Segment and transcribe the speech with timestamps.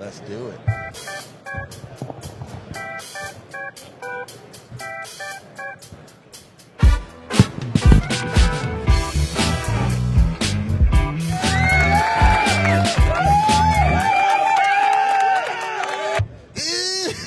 [0.00, 0.60] Let's do it.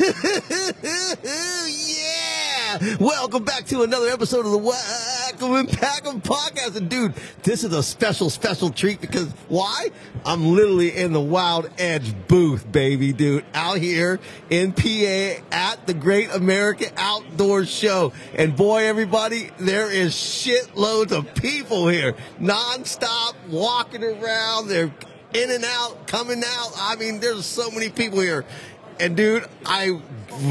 [1.68, 2.96] yeah!
[3.02, 4.58] Welcome back to another episode of the
[5.42, 6.76] Whack'em and Pack'em podcast.
[6.76, 7.14] And dude,
[7.44, 9.90] this is a special, special treat because why?
[10.26, 14.20] I'm literally in the Wild Edge booth, baby, dude, out here
[14.50, 18.14] in PA at the Great American Outdoor Show.
[18.36, 24.68] And boy, everybody, there is shitloads of people here, nonstop walking around.
[24.68, 24.92] They're
[25.34, 26.72] in and out, coming out.
[26.76, 28.46] I mean, there's so many people here.
[29.02, 30.00] And dude, I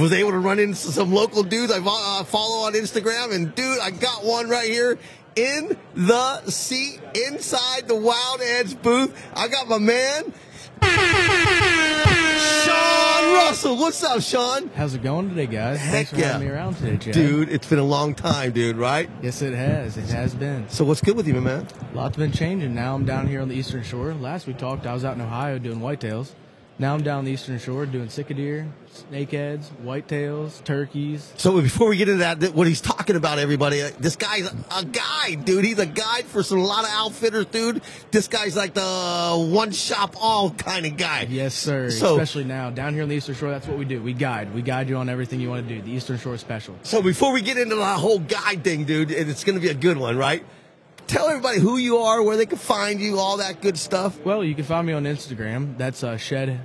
[0.00, 3.32] was able to run into some local dudes I uh, follow on Instagram.
[3.32, 4.98] And dude, I got one right here
[5.36, 9.16] in the seat inside the Wild Edge booth.
[9.36, 10.32] I got my man,
[12.64, 13.76] Sean Russell.
[13.76, 14.68] What's up, Sean?
[14.74, 15.79] How's it going today, guys?
[15.79, 16.32] Heck Thanks for yeah.
[16.32, 17.14] having me around today, Chad.
[17.14, 19.09] Dude, it's been a long time, dude, right?
[19.23, 19.96] Yes, it has.
[19.96, 20.68] It has been.
[20.68, 21.68] So what's good with you, my man?
[21.95, 22.74] Lots been changing.
[22.74, 24.12] Now I'm down here on the Eastern Shore.
[24.12, 26.32] Last we talked, I was out in Ohio doing whitetails.
[26.80, 28.66] Now I'm down the Eastern Shore doing sika deer,
[29.12, 31.30] snakeheads, whitetails, turkeys.
[31.36, 34.84] So before we get into that, what he's talking about, everybody, uh, this guy's a
[34.86, 35.66] guide, dude.
[35.66, 37.82] He's a guide for some a lot of outfitters, dude.
[38.12, 41.26] This guy's like the one shop all kind of guy.
[41.28, 41.90] Yes, sir.
[41.90, 44.01] So- Especially now down here on the Eastern Shore, that's what we do.
[44.02, 44.54] We guide.
[44.54, 45.82] We guide you on everything you want to do.
[45.82, 46.74] The Eastern Shore Special.
[46.82, 49.68] So before we get into the whole guide thing, dude, and it's going to be
[49.68, 50.42] a good one, right?
[51.11, 54.25] Tell everybody who you are, where they can find you, all that good stuff.
[54.25, 55.77] Well, you can find me on Instagram.
[55.77, 56.61] That's uh, Shed.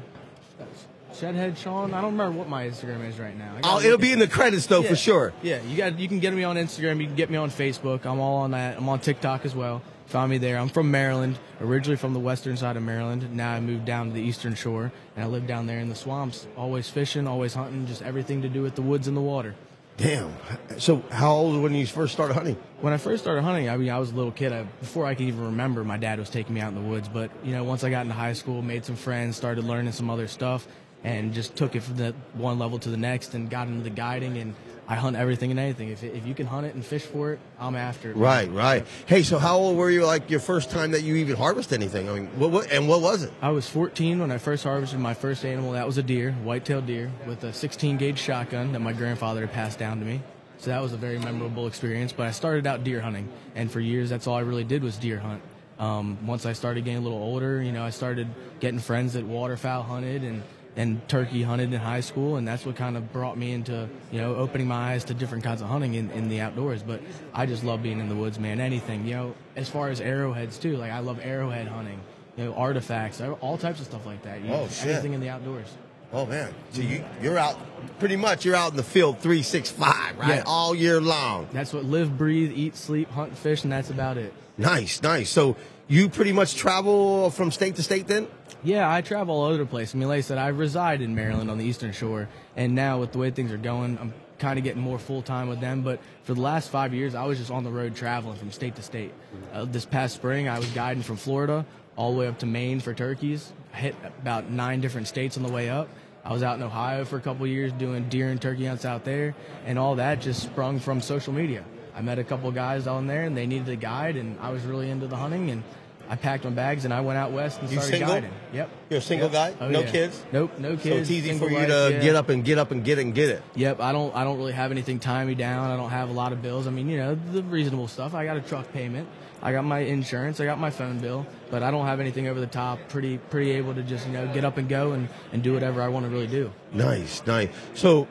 [1.13, 1.95] Shedhead Sean.
[1.95, 3.55] I don't remember what my Instagram is right now.
[3.63, 4.89] Oh, it'll be in the credits though, Yeah.
[4.89, 5.33] for sure.
[5.41, 7.01] Yeah, you got you can get me on Instagram.
[7.01, 8.05] You can get me on Facebook.
[8.05, 8.77] I'm all on that.
[8.77, 9.81] I'm on TikTok as well.
[10.05, 10.59] Find me there.
[10.59, 13.35] I'm from Maryland, originally from the western side of Maryland.
[13.35, 15.95] Now I moved down to the eastern shore, and I live down there in the
[15.95, 16.45] swamps.
[16.55, 19.55] Always fishing, always hunting, just everything to do with the woods and the water.
[19.97, 20.33] Damn.
[20.77, 22.57] So how old when you first started hunting?
[22.81, 24.51] When I first started hunting, I mean, I was a little kid.
[24.51, 27.07] I, before I could even remember, my dad was taking me out in the woods.
[27.07, 30.09] But you know, once I got into high school, made some friends, started learning some
[30.09, 30.67] other stuff,
[31.05, 33.89] and just took it from the one level to the next, and got into the
[33.89, 34.37] guiding.
[34.37, 34.53] And
[34.87, 35.89] I hunt everything and anything.
[35.89, 38.17] If, if you can hunt it and fish for it, I'm after it.
[38.17, 38.85] Right, right.
[39.07, 42.07] Hey, so how old were you like your first time that you even harvested anything?
[42.07, 43.33] I mean, what, what and what was it?
[43.41, 45.71] I was 14 when I first harvested my first animal.
[45.71, 49.53] That was a deer, white-tailed deer, with a 16 gauge shotgun that my grandfather had
[49.53, 50.21] passed down to me.
[50.59, 52.13] So that was a very memorable experience.
[52.13, 54.97] But I started out deer hunting, and for years that's all I really did was
[54.97, 55.41] deer hunt.
[55.77, 58.27] Um, once I started getting a little older, you know, I started
[58.59, 60.41] getting friends that waterfowl hunted and
[60.77, 64.19] and turkey hunted in high school, and that's what kind of brought me into you
[64.19, 66.83] know opening my eyes to different kinds of hunting in, in the outdoors.
[66.83, 67.01] But
[67.33, 68.59] I just love being in the woods, man.
[68.59, 70.77] Anything, you know, as far as arrowheads too.
[70.77, 71.99] Like I love arrowhead hunting
[72.37, 74.41] you know, artifacts, all types of stuff like that.
[74.41, 74.87] You Oh, know, shit.
[74.87, 75.67] Everything in the outdoors.
[76.13, 77.57] Oh man, so you you're out
[77.99, 80.43] pretty much you're out in the field three six five right Yeah.
[80.45, 81.47] all year long.
[81.53, 84.33] That's what live, breathe, eat, sleep, hunt, fish, and that's about it.
[84.57, 85.29] Nice, nice.
[85.29, 85.55] So
[85.87, 88.27] you pretty much travel from state to state then?
[88.65, 89.93] Yeah, I travel all over the place.
[89.93, 92.99] I mean, like I said, I reside in Maryland on the Eastern Shore, and now
[92.99, 95.83] with the way things are going, I'm kind of getting more full time with them.
[95.83, 98.75] But for the last five years, I was just on the road traveling from state
[98.77, 99.13] to state.
[99.53, 101.63] Uh, this past spring, I was guiding from Florida
[101.95, 103.53] all the way up to Maine for turkeys.
[103.71, 105.87] I hit about nine different states on the way up.
[106.23, 109.05] I was out in Ohio for a couple years doing deer and turkey hunts out
[109.05, 109.35] there,
[109.67, 111.63] and all that just sprung from social media.
[111.95, 114.63] I met a couple guys down there, and they needed a guide, and I was
[114.63, 115.61] really into the hunting, and
[116.09, 118.13] I packed my bags and I went out west and You started single?
[118.13, 118.31] guiding.
[118.53, 118.69] Yep.
[118.89, 119.57] You're a single Yep.
[119.59, 119.65] guy?
[119.65, 119.91] Oh, no yeah.
[119.91, 120.23] kids?
[120.31, 120.83] Nope, no kids.
[120.83, 121.99] So it's easy for you life, to yeah.
[121.99, 123.41] get up and get up and get it and get it.
[123.55, 125.71] Yep, I don't I don't really have anything tying me down.
[125.71, 126.67] I don't have a lot of bills.
[126.67, 128.13] I mean, you know, the reasonable stuff.
[128.13, 129.07] I got a truck payment.
[129.41, 132.39] I got my insurance, I got my phone bill, but I don't have anything over
[132.39, 132.79] the top.
[132.89, 135.81] Pretty pretty able to just, you know, get up and go and, and do whatever
[135.83, 136.51] I want to really do.
[136.73, 137.49] Nice, nice.
[137.75, 138.07] So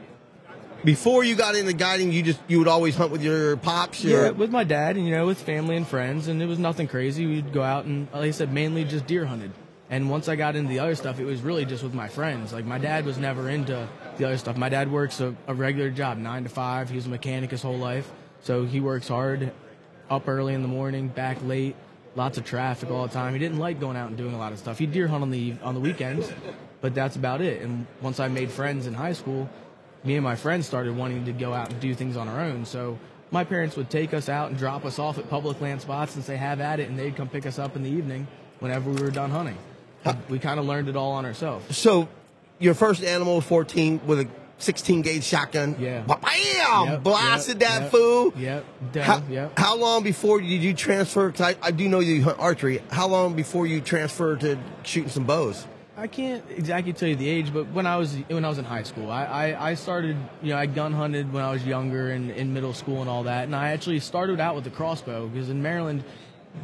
[0.84, 4.04] before you got into guiding, you just you would always hunt with your pops.
[4.04, 6.86] Yeah, with my dad and you know with family and friends, and it was nothing
[6.86, 7.26] crazy.
[7.26, 9.52] We'd go out and, like I said, mainly just deer hunted.
[9.90, 12.52] And once I got into the other stuff, it was really just with my friends.
[12.52, 14.56] Like my dad was never into the other stuff.
[14.56, 16.88] My dad works a, a regular job, nine to five.
[16.90, 18.10] He was a mechanic his whole life,
[18.42, 19.52] so he works hard,
[20.10, 21.76] up early in the morning, back late,
[22.16, 23.32] lots of traffic all the time.
[23.32, 24.78] He didn't like going out and doing a lot of stuff.
[24.78, 26.32] He deer hunt on the on the weekends,
[26.80, 27.62] but that's about it.
[27.62, 29.48] And once I made friends in high school,
[30.04, 32.64] me and my friends started wanting to go out and do things on our own.
[32.66, 32.98] So
[33.30, 36.24] my parents would take us out and drop us off at public land spots and
[36.24, 38.26] say, have at it, and they'd come pick us up in the evening
[38.60, 39.58] whenever we were done hunting.
[40.28, 41.76] We kind of learned it all on ourselves.
[41.76, 42.08] so
[42.58, 44.28] your first animal was 14 with a
[44.58, 45.76] 16 gauge shotgun.
[45.78, 46.02] Yeah.
[46.02, 46.86] Bam!
[46.86, 48.32] Yep, blasted yep, that yep, fool.
[48.36, 49.58] Yep, down, How, yep.
[49.58, 51.30] how long before did you transfer?
[51.30, 52.82] Cause I, I do know you hunt archery.
[52.90, 55.66] How long before you transferred to shooting some bows?
[55.96, 58.64] I can't exactly tell you the age, but when I was when I was in
[58.64, 62.10] high school, I, I, I started you know I gun hunted when I was younger
[62.10, 65.28] and in middle school and all that, and I actually started out with the crossbow
[65.28, 66.02] because in Maryland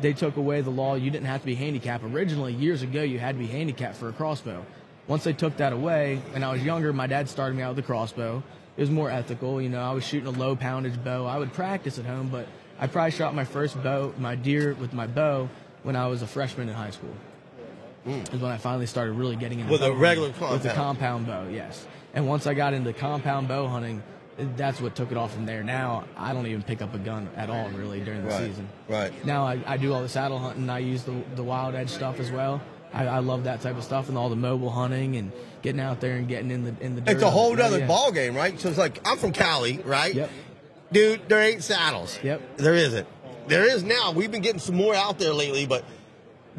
[0.01, 2.03] they took away the law you didn't have to be handicapped.
[2.03, 4.67] Originally, years ago, you had to be handicapped for a crossbow.
[5.07, 7.85] Once they took that away, and I was younger, my dad started me out with
[7.85, 8.43] the crossbow.
[8.77, 9.81] It was more ethical, you know.
[9.81, 11.27] I was shooting a low poundage bow.
[11.27, 12.49] I would practice at home, but
[12.81, 15.49] I probably shot my first bow, my deer with my bow
[15.85, 17.15] when I was a freshman in high school.
[18.07, 18.35] Mm.
[18.35, 20.53] Is when I finally started really getting into with a regular hunting.
[20.53, 21.49] with a compound bow.
[21.49, 24.03] Yes, and once I got into compound bow hunting,
[24.57, 25.63] that's what took it off from there.
[25.63, 28.69] Now I don't even pick up a gun at all really during the right, season.
[28.89, 29.27] Right.
[29.27, 30.71] Now I, I do all the saddle hunting.
[30.71, 32.63] I use the the wild edge stuff as well.
[32.93, 35.31] I, I, love that type of stuff and all the mobile hunting and
[35.63, 37.11] getting out there and getting in the in the.
[37.11, 37.87] It's a whole other yeah.
[37.87, 38.59] ball game, right?
[38.59, 40.15] So it's like I'm from Cali, right?
[40.15, 40.31] Yep.
[40.93, 42.19] Dude, there ain't saddles.
[42.23, 42.57] Yep.
[42.57, 43.07] There isn't.
[43.47, 44.13] There is now.
[44.13, 45.85] We've been getting some more out there lately, but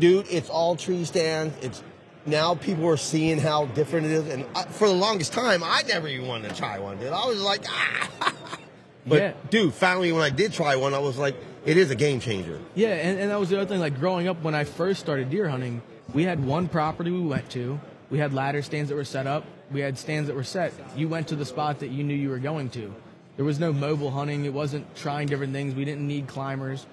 [0.01, 1.55] dude, it's all tree stands.
[1.63, 1.81] It's
[2.25, 5.83] now people are seeing how different it is, and I, for the longest time, I
[5.87, 6.97] never even wanted to try one.
[6.97, 8.33] Dude, I was like, ah.
[9.03, 9.33] But yeah.
[9.49, 12.59] dude, finally, when I did try one, I was like, it is a game changer.
[12.75, 13.79] Yeah, and, and that was the other thing.
[13.79, 15.81] Like growing up, when I first started deer hunting,
[16.13, 17.79] we had one property we went to.
[18.11, 19.43] We had ladder stands that were set up.
[19.71, 20.71] We had stands that were set.
[20.95, 22.93] You went to the spot that you knew you were going to.
[23.37, 24.45] There was no mobile hunting.
[24.45, 25.73] It wasn't trying different things.
[25.73, 26.85] We didn't need climbers.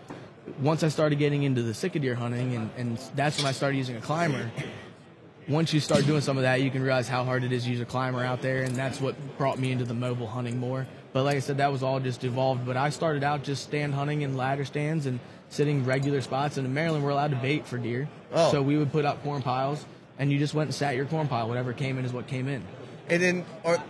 [0.60, 3.76] Once I started getting into the sika deer hunting, and, and that's when I started
[3.76, 4.50] using a climber.
[5.48, 7.70] Once you start doing some of that, you can realize how hard it is to
[7.70, 10.86] use a climber out there, and that's what brought me into the mobile hunting more.
[11.12, 12.66] But like I said, that was all just evolved.
[12.66, 16.58] But I started out just stand hunting in ladder stands and sitting regular spots.
[16.58, 18.08] And in Maryland, we're allowed to bait for deer.
[18.32, 18.50] Oh.
[18.50, 19.84] So we would put up corn piles,
[20.18, 21.48] and you just went and sat your corn pile.
[21.48, 22.62] Whatever came in is what came in.
[23.08, 23.82] And then, are,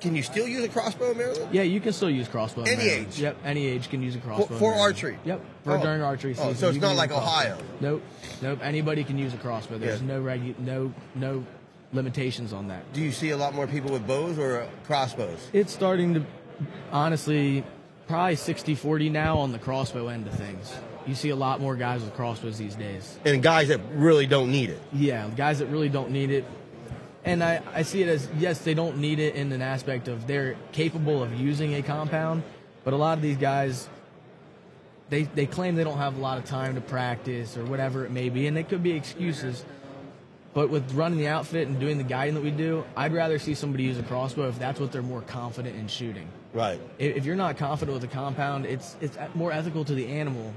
[0.00, 1.48] can you still use a crossbow in Maryland?
[1.52, 2.62] Yeah, you can still use crossbow.
[2.62, 3.18] Any age.
[3.18, 4.46] Yep, any age can use a crossbow.
[4.46, 5.18] For, for archery.
[5.24, 5.82] Yep, for oh.
[5.82, 6.50] during archery oh, season.
[6.50, 7.58] Oh, so it's not like Ohio.
[7.80, 8.02] Nope,
[8.40, 8.60] nope.
[8.62, 9.78] Anybody can use a crossbow.
[9.78, 10.06] There's yeah.
[10.06, 11.44] no regu- no no
[11.92, 12.92] limitations on that.
[12.92, 15.48] Do you see a lot more people with bows or crossbows?
[15.52, 16.26] It's starting to,
[16.92, 17.64] honestly,
[18.06, 20.74] probably 60-40 now on the crossbow end of things.
[21.06, 23.18] You see a lot more guys with crossbows these days.
[23.24, 24.80] And guys that really don't need it.
[24.92, 26.44] Yeah, guys that really don't need it
[27.28, 30.26] and I, I see it as yes, they don't need it in an aspect of
[30.26, 32.42] they're capable of using a compound,
[32.84, 33.88] but a lot of these guys
[35.10, 38.10] they they claim they don't have a lot of time to practice or whatever it
[38.10, 39.64] may be, and they could be excuses.
[40.54, 43.54] But with running the outfit and doing the guiding that we do, I'd rather see
[43.54, 46.26] somebody use a crossbow if that's what they're more confident in shooting.
[46.54, 46.80] Right.
[46.98, 50.52] If you're not confident with a compound, it's it's more ethical to the animal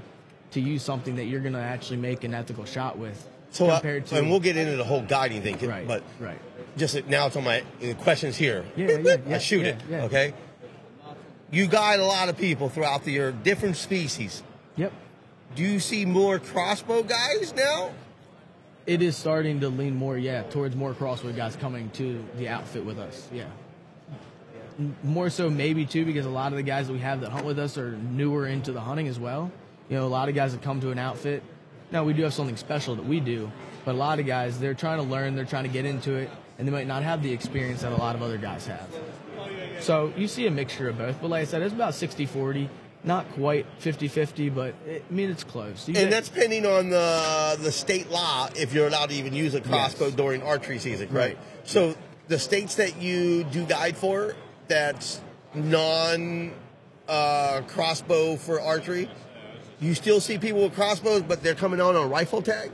[0.52, 3.28] to use something that you're going to actually make an ethical shot with.
[3.50, 6.38] So, uh, compared to, and we'll get into the whole guiding thing, right, but right
[6.76, 7.62] just now it's on my
[8.00, 8.64] questions here.
[8.76, 10.04] Yeah, yeah, yeah I shoot yeah, it.
[10.04, 10.34] Okay.
[11.50, 14.42] You guide a lot of people throughout the year, different species.
[14.76, 14.92] Yep.
[15.54, 17.90] Do you see more crossbow guys now?
[18.86, 22.84] It is starting to lean more, yeah, towards more crossbow guys coming to the outfit
[22.84, 23.28] with us.
[23.32, 23.44] Yeah.
[25.04, 27.44] More so, maybe too, because a lot of the guys that we have that hunt
[27.44, 29.52] with us are newer into the hunting as well.
[29.90, 31.42] You know, a lot of guys that come to an outfit.
[31.90, 33.52] Now we do have something special that we do,
[33.84, 36.30] but a lot of guys they're trying to learn, they're trying to get into it,
[36.62, 38.86] and they might not have the experience that a lot of other guys have.
[39.80, 41.20] So you see a mixture of both.
[41.20, 42.70] But like I said, it's about 60 40.
[43.02, 45.88] Not quite 50 50, but it, I mean, it's close.
[45.88, 49.32] You and get, that's pending on the, the state law if you're allowed to even
[49.32, 50.14] use a crossbow yes.
[50.14, 51.34] during archery season, right?
[51.34, 51.38] right?
[51.64, 51.96] So
[52.28, 54.36] the states that you do guide for
[54.68, 55.20] that's
[55.56, 56.52] non
[57.08, 59.10] uh, crossbow for archery,
[59.80, 62.70] you still see people with crossbows, but they're coming on a rifle tag?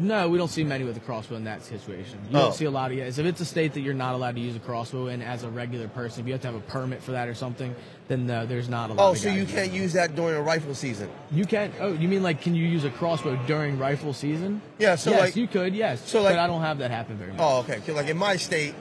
[0.00, 2.18] No, we don't see many with a crossbow in that situation.
[2.30, 2.42] You oh.
[2.42, 3.18] don't see a lot of guys.
[3.18, 5.50] If it's a state that you're not allowed to use a crossbow in as a
[5.50, 7.74] regular person, if you have to have a permit for that or something,
[8.08, 9.02] then no, there's not a lot.
[9.02, 11.10] Of Oh, so you can't use that during a rifle season?
[11.30, 11.74] You can't.
[11.80, 14.62] Oh, you mean like can you use a crossbow during rifle season?
[14.78, 14.96] Yeah.
[14.96, 15.74] So yes, like you could.
[15.74, 16.08] Yes.
[16.08, 17.40] So like but I don't have that happen very much.
[17.40, 17.92] Oh, okay.
[17.92, 18.74] Like in my state,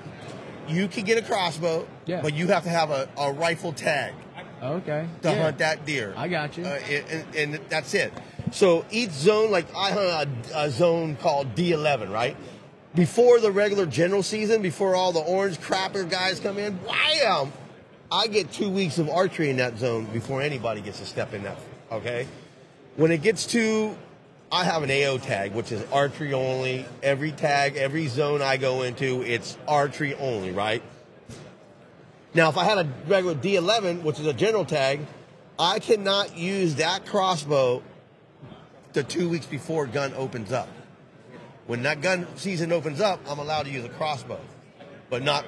[0.68, 2.22] you can get a crossbow, yeah.
[2.22, 4.14] but you have to have a, a rifle tag.
[4.62, 5.08] Okay.
[5.22, 5.44] To yeah.
[5.44, 6.14] hunt that deer.
[6.18, 6.66] I got you.
[6.66, 8.14] Uh, and, and, that's it.
[8.52, 12.36] So each zone, like I hunt a, a, zone called D11, right?
[12.96, 17.52] Before the regular general season, before all the orange crapper guys come in, wham!
[18.12, 21.44] I get two weeks of archery in that zone before anybody gets to step in
[21.44, 21.58] that.
[21.92, 22.28] Okay.
[22.96, 23.96] When it gets to,
[24.52, 26.86] I have an AO tag, which is archery only.
[27.04, 30.82] Every tag, every zone I go into, it's archery only, right?
[32.34, 35.02] Now, if I had a regular D11, which is a general tag,
[35.60, 37.84] I cannot use that crossbow
[38.94, 40.68] the two weeks before gun opens up.
[41.68, 44.40] When that gun season opens up, I'm allowed to use a crossbow,
[45.10, 45.46] but not,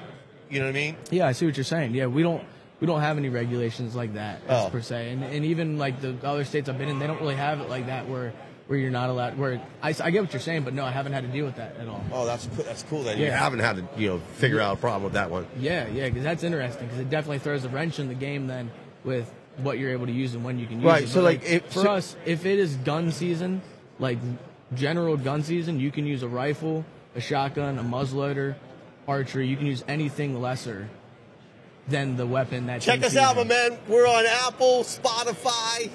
[0.48, 0.96] you know what I mean?
[1.10, 1.94] Yeah, I see what you're saying.
[1.94, 2.44] Yeah, we don't
[2.80, 4.68] we don't have any regulations like that oh.
[4.70, 7.36] per se, and, and even like the other states I've been in, they don't really
[7.36, 8.32] have it like that where
[8.66, 9.36] where you're not allowed.
[9.36, 11.56] Where I, I get what you're saying, but no, I haven't had to deal with
[11.56, 12.02] that at all.
[12.12, 13.02] Oh, that's that's cool.
[13.04, 13.36] That you Yeah.
[13.36, 15.46] haven't had to you know figure out a problem with that one.
[15.58, 18.70] Yeah, yeah, because that's interesting because it definitely throws a wrench in the game then
[19.04, 21.08] with what you're able to use and when you can use Right, it.
[21.08, 23.60] so, But, like, if- for so- us, if it is gun season,
[23.98, 24.18] like
[24.74, 28.54] general gun season, you can use a rifle, a shotgun, a muzzleloader,
[29.06, 29.46] archery.
[29.46, 30.88] You can use anything lesser
[31.88, 32.80] than the weapon that.
[32.80, 33.76] Check us out, my man.
[33.88, 35.90] We're on Apple, Spotify.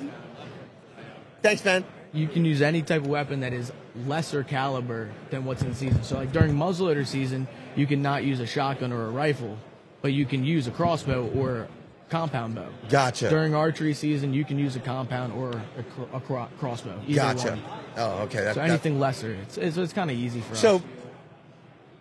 [1.41, 1.83] Thanks, man.
[2.13, 3.71] you can use any type of weapon that is
[4.07, 6.01] lesser caliber than what's in season.
[6.03, 9.57] So like during muzzleloader season, you cannot use a shotgun or a rifle,
[10.01, 11.67] but you can use a crossbow or
[12.09, 12.67] compound bow.
[12.89, 13.29] Gotcha.
[13.29, 16.99] During archery season, you can use a compound or a, cr- a cro- crossbow.
[17.13, 17.49] Gotcha.
[17.51, 17.61] one.
[17.97, 18.43] Oh, okay.
[18.43, 20.81] That, So that- anything lesser, it's it's, it's kind of easy for So, us.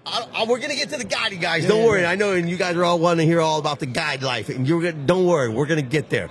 [0.09, 1.65] I, I, we're gonna get to the guiding guys.
[1.65, 2.01] Yeah, don't yeah, worry.
[2.03, 2.11] yeah.
[2.11, 4.49] I know, and you guys are all wanting to hear all about the guide life,
[4.49, 5.05] and you're gonna.
[5.05, 5.49] Don't worry.
[5.49, 6.29] We're gonna get there.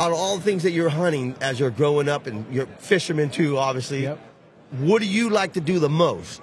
[0.00, 3.30] Out of all the things that you're hunting as you're growing up, and you're fisherman
[3.30, 4.02] too, obviously.
[4.02, 4.18] Yep.
[4.80, 6.42] What do you like to do the most?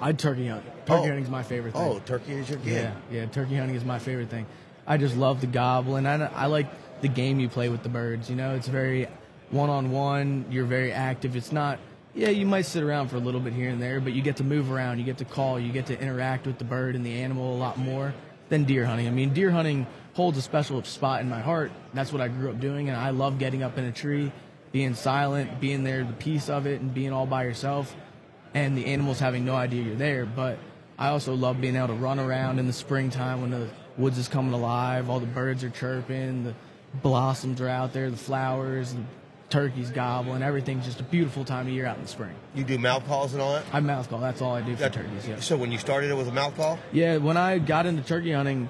[0.00, 0.64] I'd turkey hunt.
[0.86, 1.02] Turkey Oh.
[1.06, 1.82] hunting's my favorite thing.
[1.82, 2.72] Oh, turkey is your gig.
[2.74, 3.26] Yeah, yeah.
[3.26, 4.46] Turkey hunting is my favorite thing.
[4.86, 6.06] I just love the gobbling.
[6.06, 6.66] I, I like
[7.00, 8.28] the game you play with the birds.
[8.28, 9.08] You know, it's very
[9.50, 10.46] one on one.
[10.50, 11.36] You're very active.
[11.36, 11.78] It's not.
[12.14, 14.36] Yeah, you might sit around for a little bit here and there, but you get
[14.36, 14.98] to move around.
[14.98, 15.58] You get to call.
[15.58, 18.12] You get to interact with the bird and the animal a lot more
[18.48, 19.06] than deer hunting.
[19.06, 21.72] I mean, deer hunting holds a special spot in my heart.
[21.94, 24.30] That's what I grew up doing, and I love getting up in a tree,
[24.72, 27.94] being silent, being there, the peace of it, and being all by yourself
[28.54, 30.26] and the animals having no idea you're there.
[30.26, 30.58] But
[30.98, 33.68] I also love being able to run around in the springtime when the
[33.98, 36.54] woods is coming alive, all the birds are chirping, the
[37.02, 39.00] blossoms are out there, the flowers, the
[39.50, 40.42] turkeys gobbling.
[40.42, 42.34] Everything's just a beautiful time of year out in the spring.
[42.54, 43.64] You do mouth calls and all that.
[43.72, 44.18] I mouth call.
[44.20, 45.28] That's all I do for That- turkeys.
[45.28, 45.40] Yeah.
[45.40, 46.78] So when you started it with a mouth call.
[46.92, 48.68] Yeah, when I got into turkey hunting,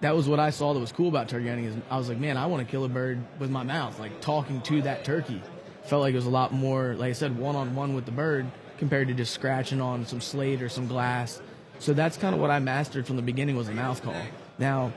[0.00, 1.64] that was what I saw that was cool about turkey hunting.
[1.64, 4.20] Is I was like, man, I want to kill a bird with my mouth, like
[4.20, 5.42] talking to that turkey.
[5.84, 8.12] Felt like it was a lot more, like I said, one on one with the
[8.12, 8.46] bird
[8.76, 11.40] compared to just scratching on some slate or some glass.
[11.80, 14.14] So that's kind of what I mastered from the beginning was a mouth call.
[14.58, 14.92] Now,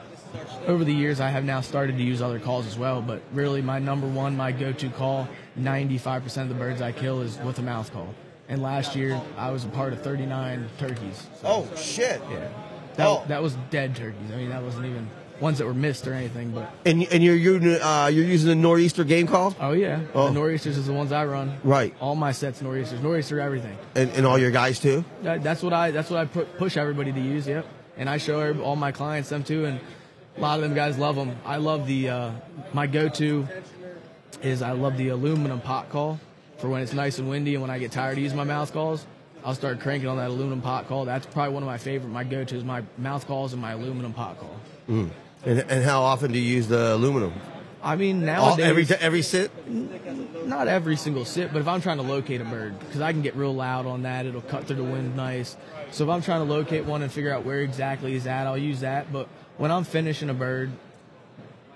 [0.67, 3.61] over the years, I have now started to use other calls as well, but really
[3.61, 5.27] my number one, my go-to call,
[5.59, 8.13] 95% of the birds I kill is with a mouth call.
[8.49, 11.27] And last year, I was a part of 39 turkeys.
[11.41, 11.47] So.
[11.47, 12.21] Oh shit.
[12.29, 12.47] Yeah.
[12.95, 13.23] That, Oh.
[13.27, 14.31] that was dead turkeys.
[14.33, 16.51] I mean, that wasn't even ones that were missed or anything.
[16.51, 20.27] But And and you're you're uh, you're using the nor'easter game call, oh yeah, Oh.
[20.27, 21.57] the nor'easters is the ones I run.
[21.63, 21.95] Right.
[22.01, 23.77] All my sets nor'easters, nor'easter everything.
[23.95, 25.03] and, and all your guys too.
[25.23, 27.47] That, that's what I that's what I pu- push everybody to use.
[27.47, 27.65] Yep.
[28.01, 29.79] And I show all my clients them too, and
[30.35, 31.35] a lot of them guys love them.
[31.45, 32.31] I love the uh,
[32.73, 33.47] my go-to
[34.41, 36.19] is I love the aluminum pot call
[36.57, 38.73] for when it's nice and windy and when I get tired of using my mouth
[38.73, 39.05] calls.
[39.45, 41.05] I'll start cranking on that aluminum pot call.
[41.05, 42.09] That's probably one of my favorite.
[42.09, 44.57] My go-to is my mouth calls and my aluminum pot call.
[45.45, 47.33] And, and how often do you use the aluminum?
[47.83, 49.51] I mean, All, nowadays, every every sit.
[50.47, 53.21] not every single sit, but if I'm trying to locate a bird, because I can
[53.21, 55.57] get real loud on that, it'll cut through the wind nice.
[55.91, 58.57] So if I'm trying to locate one and figure out where exactly he's at, I'll
[58.57, 59.11] use that.
[59.11, 60.71] But when I'm finishing a bird,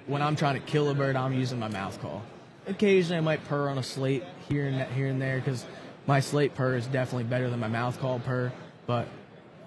[0.08, 2.22] when I'm trying to kill a bird, I'm using my mouth call.
[2.68, 5.66] Occasionally, I might purr on a slate here and here and there because
[6.08, 8.52] my slate purr is definitely better than my mouth call purr.
[8.86, 9.08] But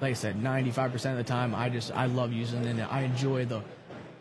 [0.00, 3.02] like I said, 95% of the time, I just I love using it and I
[3.02, 3.62] enjoy the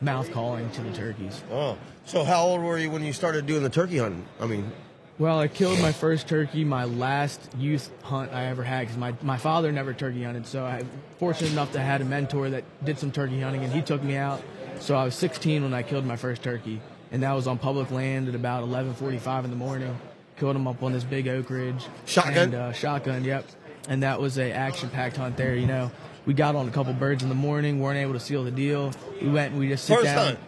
[0.01, 1.41] mouth calling to the turkeys.
[1.51, 4.25] Oh, so how old were you when you started doing the turkey hunting?
[4.39, 4.71] I mean,
[5.19, 9.13] Well, I killed my first turkey, my last youth hunt I ever had, because my,
[9.23, 10.45] my father never turkey hunted.
[10.45, 10.83] So I
[11.17, 14.15] fortunate enough to had a mentor that did some turkey hunting, and he took me
[14.15, 14.41] out.
[14.79, 16.79] So I was 16 when I killed my first turkey,
[17.11, 19.97] and that was on public land at about 11:45 in the morning.
[20.37, 21.83] Killed him up on this big oak ridge.
[22.05, 22.37] Shotgun?
[22.37, 23.43] And, uh, shotgun, yep.
[23.89, 25.55] And that was a action-packed hunt there.
[25.55, 25.91] You know,
[26.27, 28.91] we got on a couple birds in the morning, weren't able to seal the deal.
[29.21, 30.17] We went and we just sit First down.
[30.25, 30.39] hunt?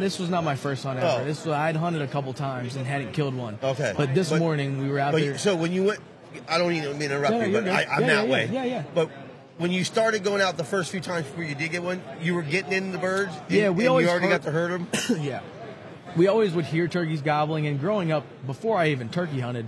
[0.00, 1.22] This was not my first hunt ever.
[1.22, 1.24] Oh.
[1.24, 3.58] This was, I'd hunted a couple times and hadn't killed one.
[3.62, 3.94] Okay.
[3.96, 5.32] But this But- morning we were out but there.
[5.32, 6.00] you- so when you went,
[6.48, 7.72] I don't even mean to interrupt No, you, you're but good.
[7.88, 8.50] I, I'm Yeah, that yeah, way.
[8.52, 8.82] yeah, yeah.
[8.94, 9.10] But
[9.58, 12.34] when you started going out the first few times before you did get one, you
[12.34, 13.32] were getting in the birds.
[13.48, 14.88] Yeah, we and always you already heard- got to herd them.
[15.22, 15.40] yeah.
[16.16, 19.66] We always would hear turkeys gobbling, and growing up, before I even turkey hunted,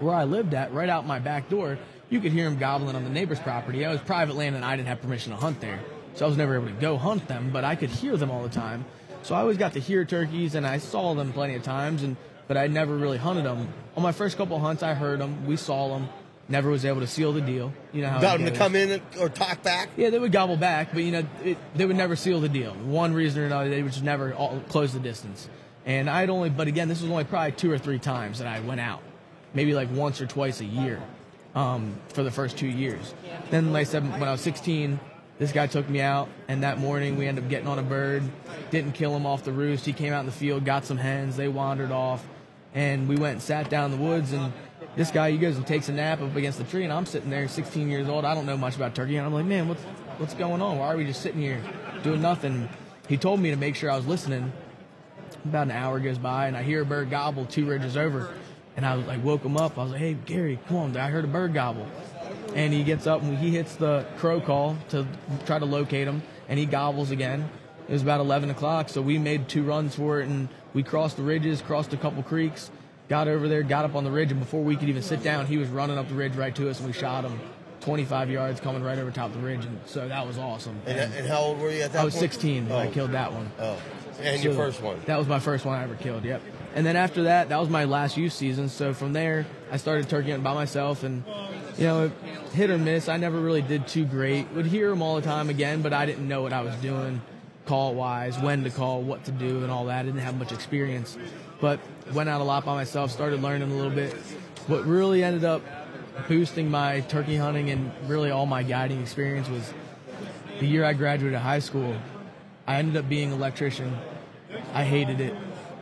[0.00, 1.78] where I lived at, right out my back door,
[2.12, 3.82] you could hear them gobbling on the neighbor's property.
[3.82, 5.80] It was private land, and I didn't have permission to hunt there,
[6.14, 7.50] so I was never able to go hunt them.
[7.50, 8.84] But I could hear them all the time,
[9.22, 12.16] so I always got to hear turkeys, and I saw them plenty of times, and
[12.48, 13.68] but I never really hunted them.
[13.96, 16.08] On my first couple hunts, I heard them, we saw them,
[16.48, 17.72] never was able to seal the deal.
[17.92, 19.88] You know how got them to come in or talk back.
[19.96, 22.74] Yeah, they would gobble back, but you know, it, they would never seal the deal.
[22.74, 25.48] One reason or another, they would just never all, close the distance.
[25.86, 28.60] And I'd only, but again, this was only probably two or three times that I
[28.60, 29.00] went out,
[29.54, 31.02] maybe like once or twice a year,
[31.54, 33.14] um, for the first two years.
[33.50, 34.98] Then, like I said, when I was 16,
[35.38, 38.22] this guy took me out, and that morning we ended up getting on a bird.
[38.70, 39.84] Didn't kill him off the roost.
[39.84, 41.36] He came out in the field, got some hens.
[41.36, 42.24] They wandered off.
[42.74, 44.52] and we went and sat down in the woods and.
[44.94, 47.30] This guy, he goes and takes a nap up against the tree, and I'm sitting
[47.30, 48.26] there, 16 years old.
[48.26, 49.82] I don't know much about turkey, and I'm like, man, what's
[50.18, 50.76] what's going on?
[50.78, 51.62] Why are we just sitting here
[52.02, 52.68] doing nothing?
[53.08, 54.52] He told me to make sure I was listening.
[55.46, 58.34] About an hour goes by, and I hear a bird gobble two ridges over,
[58.76, 59.78] and I was like, woke him up.
[59.78, 61.86] I was like, hey, Gary, come on, I heard a bird gobble,
[62.54, 65.06] and he gets up and he hits the crow call to
[65.46, 67.48] try to locate him, and he gobbles again.
[67.88, 71.16] It was about 11 o'clock, so we made two runs for it, and we crossed
[71.16, 72.70] the ridges, crossed a couple creeks,
[73.08, 75.46] got over there, got up on the ridge, and before we could even sit down,
[75.46, 77.38] he was running up the ridge right to us, and we shot him
[77.80, 80.80] 25 yards coming right over top of the ridge, and so that was awesome.
[80.86, 82.20] And, and how old were you at that I was point?
[82.32, 82.90] 16 when I Oh.
[82.92, 83.50] killed that one.
[83.58, 83.76] Oh,
[84.20, 85.00] and your first one.
[85.06, 86.24] That was my first one I ever killed.
[86.24, 86.42] Yep.
[86.74, 88.68] And then after that, that was my last youth season.
[88.68, 91.22] So from there, I started turkey hunting by myself, and
[91.76, 92.10] you know,
[92.54, 93.08] hit or miss.
[93.08, 94.50] I never really did too great.
[94.52, 97.20] Would hear them all the time again, but I didn't know what I was doing,
[97.66, 100.00] call wise, when to call, what to do, and all that.
[100.00, 101.16] I didn't have much experience,
[101.60, 101.78] but
[102.12, 103.10] went out a lot by myself.
[103.10, 104.14] Started learning a little bit.
[104.66, 105.62] What really ended up
[106.28, 109.72] boosting my turkey hunting and really all my guiding experience was
[110.60, 111.96] the year I graduated high school.
[112.72, 113.94] I ended up being an electrician.
[114.72, 115.34] I hated it.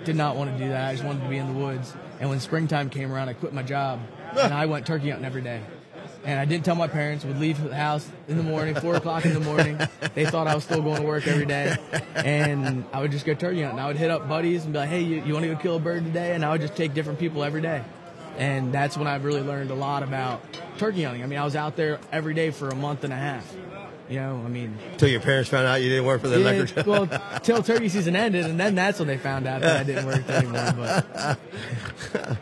[0.05, 0.89] Did not want to do that.
[0.89, 1.95] I just wanted to be in the woods.
[2.19, 4.01] And when springtime came around, I quit my job
[4.37, 5.61] and I went turkey hunting every day.
[6.25, 7.25] And I didn't tell my parents.
[7.25, 9.79] Would leave the house in the morning, four o'clock in the morning.
[10.15, 11.77] They thought I was still going to work every day,
[12.15, 13.79] and I would just go turkey hunting.
[13.79, 15.77] I would hit up buddies and be like, "Hey, you, you want to go kill
[15.77, 17.83] a bird today?" And I would just take different people every day.
[18.37, 20.43] And that's when I really learned a lot about
[20.77, 21.23] turkey hunting.
[21.23, 23.55] I mean, I was out there every day for a month and a half.
[24.11, 26.51] You know, I mean, Until your parents found out you didn't work for the yeah,
[26.51, 26.83] liquor.
[26.87, 30.05] well, till turkey season ended, and then that's when they found out that I didn't
[30.05, 30.73] work anymore.
[30.77, 31.39] But,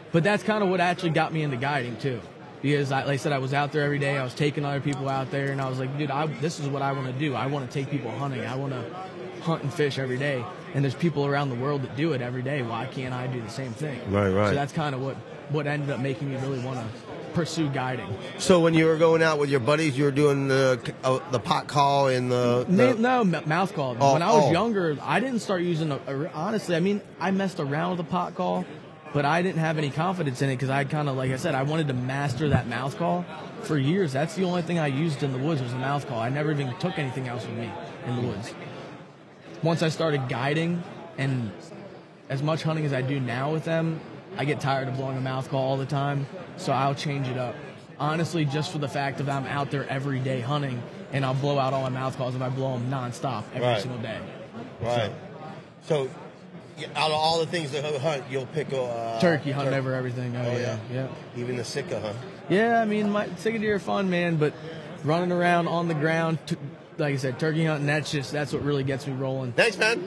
[0.12, 2.22] but that's kind of what actually got me into guiding too,
[2.62, 4.16] because I, like I said, I was out there every day.
[4.16, 6.68] I was taking other people out there, and I was like, dude, I, this is
[6.68, 7.34] what I want to do.
[7.34, 8.46] I want to take people hunting.
[8.46, 8.82] I want to
[9.42, 10.42] hunt and fish every day.
[10.72, 12.62] And there's people around the world that do it every day.
[12.62, 14.00] Why can't I do the same thing?
[14.10, 14.48] Right, right.
[14.48, 15.16] So that's kind of what
[15.50, 18.08] what ended up making me really want to pursue guiding.
[18.38, 21.38] so when you were going out with your buddies, you were doing the uh, the
[21.40, 23.96] pot call and the, the no, mouth call.
[24.00, 24.52] Oh, when I was oh.
[24.52, 25.92] younger, I didn't start using.
[25.92, 28.64] A, a- honestly, I mean, I messed around with the pot call,
[29.12, 31.54] but I didn't have any confidence in it because I kind of, like I said,
[31.54, 33.24] I wanted to master that mouth call
[33.62, 34.12] for years.
[34.12, 36.20] That's the only thing I used in the woods was the mouth call.
[36.20, 37.70] I never even took anything else with me
[38.06, 38.54] in the woods.
[39.62, 40.82] Once I started guiding,
[41.16, 41.50] and
[42.28, 44.00] as much hunting as I do now with them,
[44.38, 47.36] I get tired of blowing a mouth call all the time, so I'll change it
[47.36, 47.54] up.
[47.98, 50.80] Honestly, just for the fact that I'm out there every day hunting,
[51.12, 53.80] and I'll blow out all my mouth calls if I blow them nonstop every Right.
[53.82, 54.18] single day.
[54.80, 55.10] right.
[55.82, 56.08] So,
[56.78, 59.94] yeah, out of all the things to hunt, you'll pick a uh, Turkey hunt over
[59.94, 60.36] everything.
[60.36, 60.58] Oh, Oh, yeah.
[60.58, 60.76] yeah.
[60.92, 61.08] yeah,
[61.42, 62.12] even the sika, huh?
[62.48, 62.80] yeah.
[62.80, 64.52] I mean, my sika deer are fun, man, but
[65.02, 66.56] running around on the ground, t-
[66.98, 67.86] like I said, turkey hunting.
[67.86, 69.52] That's just that's what really gets me rolling.
[69.52, 70.00] Thanks, man.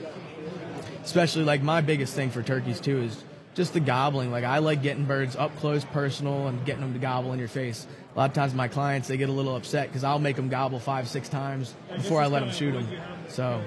[1.04, 4.32] especially like my biggest thing for turkeys too is just the gobbling.
[4.32, 7.48] Like I like getting birds up close, personal, and getting them to gobble in your
[7.48, 7.88] face.
[8.16, 10.50] A lot of times my clients they get a little upset because I'll make them
[10.50, 12.88] gobble five, six times before I let them shoot them.
[13.28, 13.62] So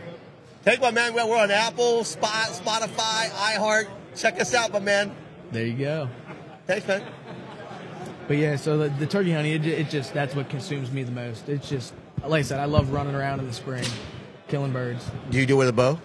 [0.65, 1.13] Thank my man.
[1.13, 3.87] We're on Apple, Spot, Spotify, iHeart.
[4.17, 5.15] Check us out, my man.
[5.53, 6.09] there you go.
[6.67, 7.03] Thanks, man.
[8.27, 11.13] But yeah, so the, the turkey hunting, it, it just that's what consumes me the
[11.13, 11.51] most.
[11.51, 11.93] It's just
[12.23, 13.85] like I said, I love running around in the spring,
[14.49, 15.05] killing birds.
[15.29, 15.99] Do you do it with a bow?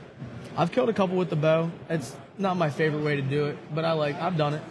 [0.58, 1.72] I've killed a couple with the bow.
[1.90, 4.62] It's not my favorite way to do it, but I like I've done it.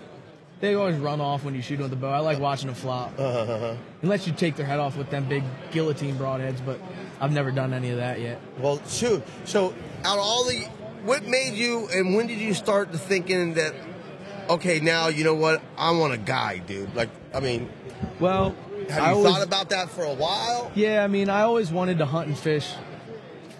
[0.61, 2.11] They always run off when you shoot them with the bow.
[2.11, 3.12] I like watching them flop.
[3.18, 3.76] Uh-huh.
[4.02, 6.81] Unless you take their head off with them big guillotine broadheads, but
[7.20, 8.40] I've never done any of that yet.
[8.59, 9.22] Well, shoot.
[9.44, 10.62] So, out of all the,
[11.04, 13.74] what made you, and when did you start to thinking that,
[14.50, 16.94] okay, now you know what, I want a guy, dude.
[16.94, 17.68] Like, I mean,
[18.20, 18.54] Well,
[18.90, 20.70] have I you always- thought about that for a while?
[20.74, 22.72] Yeah, I mean, I always wanted to hunt and fish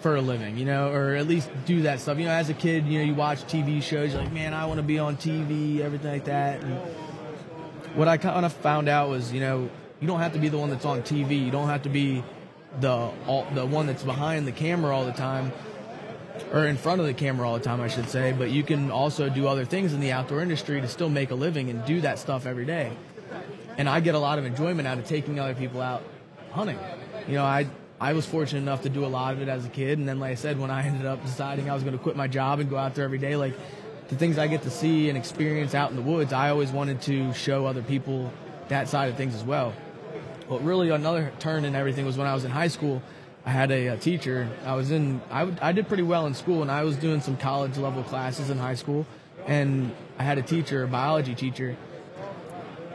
[0.01, 2.17] for a living, you know, or at least do that stuff.
[2.17, 4.65] You know, as a kid, you know, you watch TV shows, you're like, man, I
[4.65, 6.61] want to be on TV, everything like that.
[6.61, 6.77] And
[7.95, 10.57] what I kind of found out was, you know, you don't have to be the
[10.57, 11.43] one that's on TV.
[11.43, 12.23] You don't have to be
[12.79, 15.51] the all, the one that's behind the camera all the time,
[16.53, 18.31] or in front of the camera all the time, I should say.
[18.31, 21.35] But you can also do other things in the outdoor industry to still make a
[21.35, 22.91] living and do that stuff every day
[23.79, 26.03] and I get a lot of enjoyment out of taking other people out
[26.51, 26.77] hunting.
[27.29, 27.65] You know, I
[28.01, 30.19] I was fortunate enough to do a lot of it as a kid, and then
[30.19, 32.59] like I said, when I ended up deciding I was going to quit my job
[32.59, 33.53] and go out there every day, like
[34.07, 37.01] the things I get to see and experience out in the woods, I always wanted
[37.03, 38.31] to show other people
[38.69, 39.73] that side of things as well.
[40.47, 43.03] But really, another turn in everything was when I was in high school.
[43.45, 44.49] I had a, a teacher.
[44.65, 45.21] I was in.
[45.29, 48.49] I, I did pretty well in school, and I was doing some college level classes
[48.49, 49.05] in high school.
[49.45, 51.77] And I had a teacher, a biology teacher,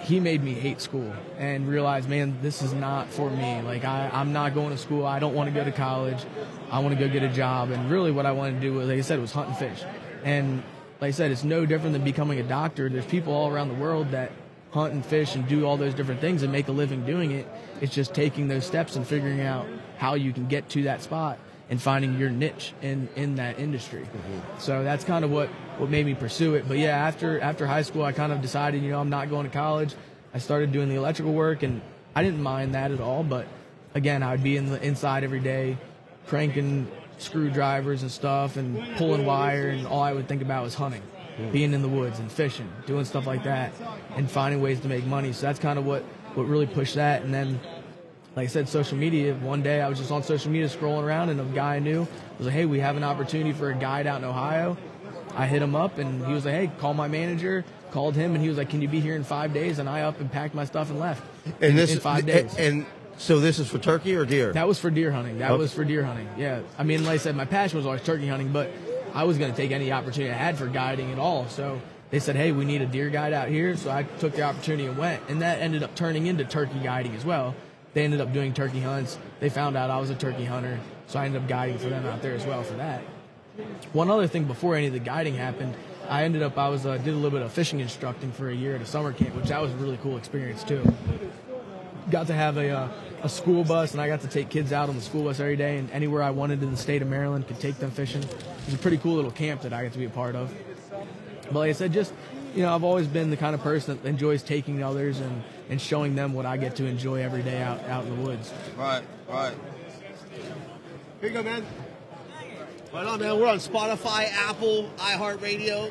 [0.05, 3.63] he made me hate school and realize, man, this is not for me.
[3.63, 5.07] Like I, I'm not going to school.
[5.07, 6.23] I don't want to go to college.
[6.71, 7.71] I want to go get a job.
[7.71, 9.83] And really, what I wanted to do was, like I said, was hunt and fish.
[10.23, 10.63] And
[11.01, 12.91] like I said, it's no different than becoming a doctor.
[12.91, 14.31] There's people all around the world that
[14.73, 17.49] hunt and fish and do all those different things and make a living doing it.
[17.81, 21.39] It's just taking those steps and figuring out how you can get to that spot
[21.71, 24.03] and finding your niche in, in that industry.
[24.03, 24.59] Mm-hmm.
[24.59, 25.49] So that's kind of what,
[25.79, 26.69] what made me pursue it.
[26.69, 29.47] But yeah, after after high school, I kind of decided, you know, I'm not going
[29.47, 29.95] to college.
[30.35, 31.81] I started doing the electrical work, and
[32.15, 33.23] I didn't mind that at all.
[33.23, 33.47] But
[33.95, 35.79] again, I'd be in the inside every day,
[36.27, 41.03] cranking screwdrivers and stuff, and pulling wire, and all I would think about was hunting,
[41.39, 41.53] mm.
[41.53, 43.73] being in the woods and fishing, doing stuff like that,
[44.17, 45.33] and finding ways to make money.
[45.33, 46.03] So that's kind of what
[46.35, 47.23] what really pushed that.
[47.23, 47.61] And then
[48.37, 49.35] like I said, social media.
[49.35, 52.07] One day I was just on social media scrolling around, and a guy I knew
[52.39, 54.77] was like, "Hey, we have an opportunity for a guide out in Ohio."
[55.37, 58.43] I hit him up, and he was like, "Hey, call my manager." Called him, and
[58.43, 60.53] he was like, "Can you be here in five days?" And I up and packed
[60.55, 61.23] my stuff and left.
[61.61, 62.53] And in, this in five days.
[62.57, 62.87] And
[63.19, 64.53] so this is for turkey or deer?
[64.53, 65.39] That was for deer hunting.
[65.39, 65.59] That okay.
[65.59, 66.29] was for deer hunting.
[66.37, 68.69] Yeah, I mean, like I said, my passion was always turkey hunting, but
[69.15, 71.47] I was going to take any opportunity I had for guiding at all.
[71.49, 74.43] So they said, "Hey, we need a deer guide out here." So I took the
[74.43, 77.55] opportunity and went, and that ended up turning into turkey guiding as well
[77.95, 79.19] they ended up doing turkey hunts.
[79.41, 82.05] They found out I was a turkey hunter, so I ended up guiding for them
[82.07, 83.03] out there as well for that.
[83.93, 85.75] One other thing before any of the guiding happened,
[86.09, 88.55] I ended up I was uh, did a little bit of fishing instructing for a
[88.55, 90.85] year at a summer camp, which that was a really cool experience too.
[92.11, 92.89] Got to have a uh,
[93.23, 95.57] a school bus, and I got to take kids out on the school bus every
[95.57, 98.23] day, and anywhere I wanted in the state of Maryland could take them fishing.
[98.23, 100.53] It was a pretty cool little camp that I got to be a part of.
[101.45, 102.13] But like I said, just
[102.55, 105.81] you know, I've always been the kind of person that enjoys taking others and, and
[105.81, 108.53] showing them what I get to enjoy every day out, out in the woods.
[108.77, 109.55] Right, right.
[111.21, 111.67] Here you go, man.
[112.93, 113.41] Right on, man.
[113.41, 115.91] We're on Spotify, Apple, iHeartRadio.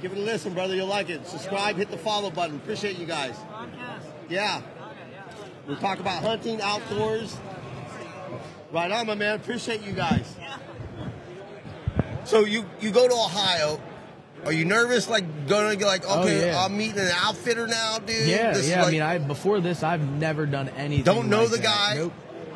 [0.00, 0.74] Give it a listen, brother.
[0.74, 1.26] You'll like it.
[1.26, 2.56] Subscribe, hit the follow button.
[2.56, 3.36] Appreciate you guys.
[4.28, 4.62] Yeah.
[5.68, 7.36] We talk about hunting, outdoors.
[8.72, 9.36] Right on, my man.
[9.36, 10.36] Appreciate you guys.
[12.24, 13.80] So you you go to Ohio
[14.44, 15.08] are you nervous?
[15.08, 16.64] Like going to like, oh, okay, oh, yeah.
[16.64, 18.28] I'm meeting an outfitter now, dude.
[18.28, 18.80] Yeah, this yeah.
[18.82, 21.04] Like, I mean, I before this, I've never done anything.
[21.04, 21.64] Don't know like the that.
[21.64, 21.94] guy.
[21.96, 22.12] Nope.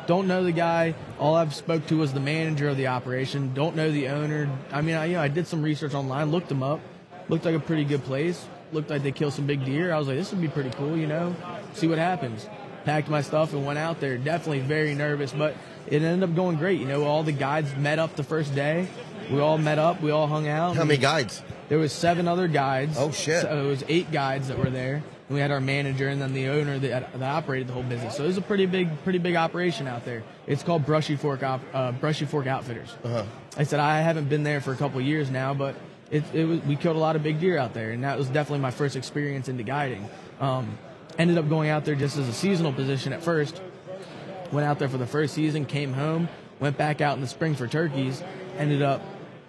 [0.07, 0.95] Don't know the guy.
[1.19, 3.53] All I've spoke to was the manager of the operation.
[3.53, 4.49] Don't know the owner.
[4.71, 6.79] I mean, I, you know, I did some research online, looked them up.
[7.27, 8.43] Looked like a pretty good place.
[8.71, 9.93] Looked like they kill some big deer.
[9.93, 11.35] I was like, this would be pretty cool, you know.
[11.73, 12.47] See what happens.
[12.85, 14.17] Packed my stuff and went out there.
[14.17, 16.79] Definitely very nervous, but it ended up going great.
[16.79, 18.87] You know, all the guides met up the first day.
[19.29, 20.01] We all met up.
[20.01, 20.75] We all hung out.
[20.75, 21.43] How many guides?
[21.69, 22.97] There was seven other guides.
[22.97, 23.43] Oh shit!
[23.43, 24.95] So it was eight guides that were there.
[24.95, 28.17] And we had our manager and then the owner that, that operated the whole business.
[28.17, 30.23] So it was a pretty big, pretty big operation out there.
[30.47, 32.95] It's called Brushy Fork, op, uh, Brushy Fork Outfitters.
[33.03, 33.23] Uh-huh.
[33.55, 35.75] I said I haven't been there for a couple years now, but
[36.09, 38.27] it, it was we killed a lot of big deer out there, and that was
[38.27, 40.09] definitely my first experience into guiding.
[40.39, 40.75] Um,
[41.19, 43.61] ended up going out there just as a seasonal position at first.
[44.51, 46.27] Went out there for the first season, came home,
[46.59, 48.23] went back out in the spring for turkeys.
[48.57, 49.03] Ended up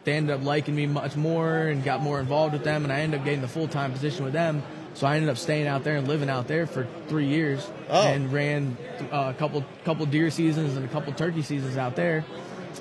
[0.05, 3.01] they ended up liking me much more and got more involved with them, and I
[3.01, 4.63] ended up getting the full time position with them.
[4.95, 8.09] So I ended up staying out there and living out there for three years, oh.
[8.09, 8.77] and ran
[9.13, 12.25] uh, a couple couple deer seasons and a couple turkey seasons out there,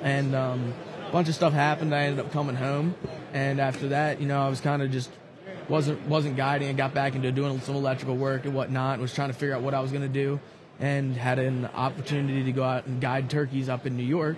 [0.02, 0.74] and um,
[1.08, 1.94] a bunch of stuff happened.
[1.94, 2.96] I ended up coming home,
[3.34, 5.12] and after that, you know, I was kind of just
[5.68, 8.94] wasn't wasn't guiding and got back into doing some electrical work and whatnot.
[8.94, 10.40] And was trying to figure out what I was going to do,
[10.80, 14.38] and had an opportunity to go out and guide turkeys up in New York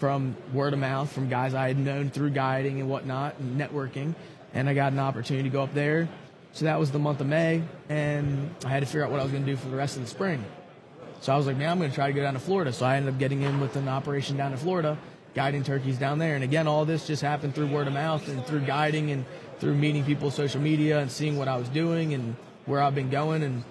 [0.00, 4.14] from word of mouth from guys I had known through guiding and whatnot and networking.
[4.54, 6.08] And I got an opportunity to go up there.
[6.52, 9.22] So that was the month of May, and I had to figure out what I
[9.22, 10.44] was going to do for the rest of the spring.
[11.20, 12.72] So I was like, man, I'm going to try to go down to Florida.
[12.72, 14.98] So I ended up getting in with an operation down in Florida,
[15.34, 16.34] guiding turkeys down there.
[16.34, 19.24] And again, all this just happened through word of mouth and through guiding and
[19.60, 22.34] through meeting people social media and seeing what I was doing and
[22.64, 23.62] where I've been going and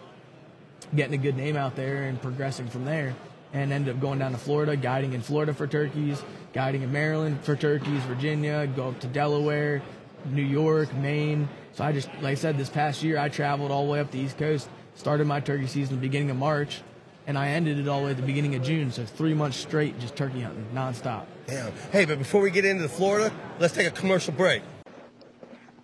[0.95, 3.13] getting a good name out there and progressing from there
[3.53, 6.21] and ended up going down to Florida, guiding in Florida for turkeys,
[6.53, 9.81] guiding in Maryland for turkeys, Virginia, go up to Delaware,
[10.25, 11.47] New York, Maine.
[11.73, 14.11] So I just, like I said, this past year I traveled all the way up
[14.11, 16.81] the East Coast, started my turkey season the beginning of March,
[17.27, 18.91] and I ended it all the way at the beginning of June.
[18.91, 21.25] So three months straight, just turkey hunting nonstop.
[21.47, 21.71] Damn.
[21.91, 24.61] Hey, but before we get into the Florida, let's take a commercial break.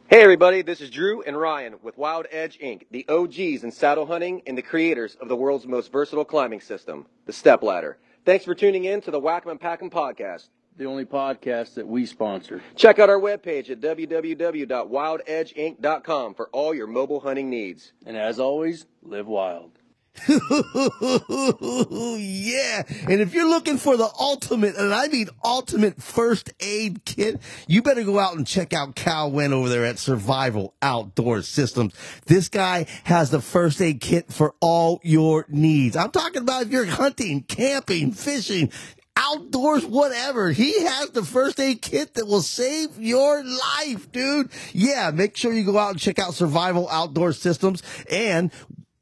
[0.07, 4.05] Hey everybody, this is Drew and Ryan with Wild Edge Inc., the OGs in saddle
[4.05, 7.97] hunting and the creators of the world's most versatile climbing system, the Step Ladder.
[8.23, 10.49] Thanks for tuning in to the Whack'em and Pack'em podcast.
[10.77, 12.61] The only podcast that we sponsor.
[12.75, 17.93] Check out our webpage at www.wildedgeinc.com for all your mobile hunting needs.
[18.05, 19.71] And as always, live wild.
[22.17, 22.83] yeah.
[23.07, 27.81] And if you're looking for the ultimate, and I mean ultimate first aid kit, you
[27.81, 31.93] better go out and check out Cal Wynn over there at Survival Outdoor Systems.
[32.25, 35.95] This guy has the first aid kit for all your needs.
[35.95, 38.71] I'm talking about if you're hunting, camping, fishing,
[39.17, 40.51] outdoors, whatever.
[40.51, 44.49] He has the first aid kit that will save your life, dude.
[44.73, 47.81] Yeah, make sure you go out and check out Survival Outdoor Systems.
[48.11, 48.51] And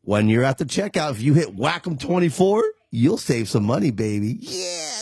[0.03, 4.37] when you're at the checkout, if you hit Whack'em 24, you'll save some money, baby.
[4.41, 5.01] Yeah.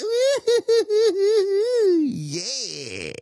[2.00, 3.14] yeah.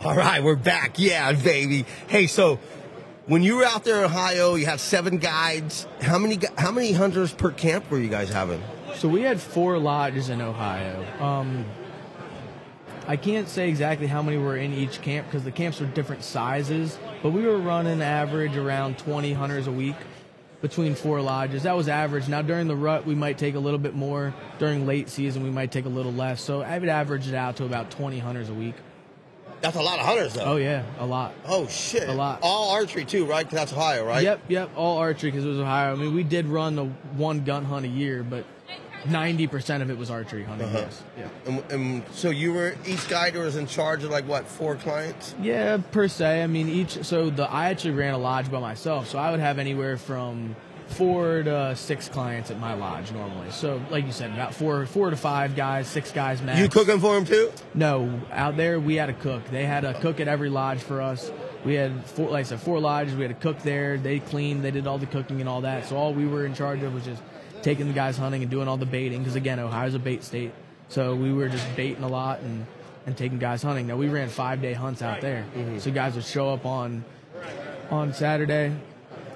[0.00, 0.98] All right, we're back.
[0.98, 1.84] Yeah, baby.
[2.06, 2.58] Hey, so
[3.26, 5.86] when you were out there in Ohio, you had seven guides.
[6.00, 8.62] How many how many hunters per camp were you guys having?
[8.94, 11.04] So we had four lodges in Ohio.
[11.22, 11.66] Um,
[13.06, 16.24] I can't say exactly how many were in each camp because the camps were different
[16.24, 19.96] sizes, but we were running average around 20 hunters a week
[20.68, 21.62] between four lodges.
[21.64, 22.28] That was average.
[22.28, 24.34] Now during the rut, we might take a little bit more.
[24.58, 26.40] During late season, we might take a little less.
[26.40, 28.74] So I would average it out to about 20 hunters a week.
[29.60, 30.44] That's a lot of hunters, though.
[30.44, 31.32] Oh yeah, a lot.
[31.46, 32.06] Oh shit!
[32.08, 32.40] A lot.
[32.42, 33.44] All archery too, right?
[33.44, 34.22] 'Cause that's Ohio, right?
[34.22, 34.70] Yep, yep.
[34.76, 35.92] All archery because it was Ohio.
[35.92, 36.84] I mean, we did run the
[37.16, 38.44] one gun hunt a year, but
[39.04, 40.68] 90% of it was archery hunting.
[40.68, 40.78] Uh-huh.
[40.78, 41.02] Yes.
[41.18, 41.28] Yeah.
[41.46, 45.34] And, and so you were each guide was in charge of like what four clients?
[45.40, 46.42] Yeah, per se.
[46.42, 47.04] I mean, each.
[47.04, 50.56] So the I actually ran a lodge by myself, so I would have anywhere from
[50.88, 53.50] four to six clients at my lodge normally.
[53.50, 56.60] So, like you said, about four, four to five guys, six guys max.
[56.60, 57.52] You cooking for them too?
[57.74, 59.44] No, out there we had a cook.
[59.50, 61.30] They had a cook at every lodge for us.
[61.64, 63.16] We had four, like I said, four lodges.
[63.16, 63.98] We had a cook there.
[63.98, 64.62] They cleaned.
[64.62, 65.86] They did all the cooking and all that.
[65.86, 67.22] So all we were in charge of was just
[67.66, 69.18] taking the guys hunting and doing all the baiting.
[69.18, 70.52] Because again, Ohio's a bait state,
[70.88, 72.64] so we were just baiting a lot and
[73.06, 73.88] and taking guys hunting.
[73.88, 75.44] Now we ran five day hunts out there,
[75.78, 77.04] so guys would show up on
[77.90, 78.72] on Saturday,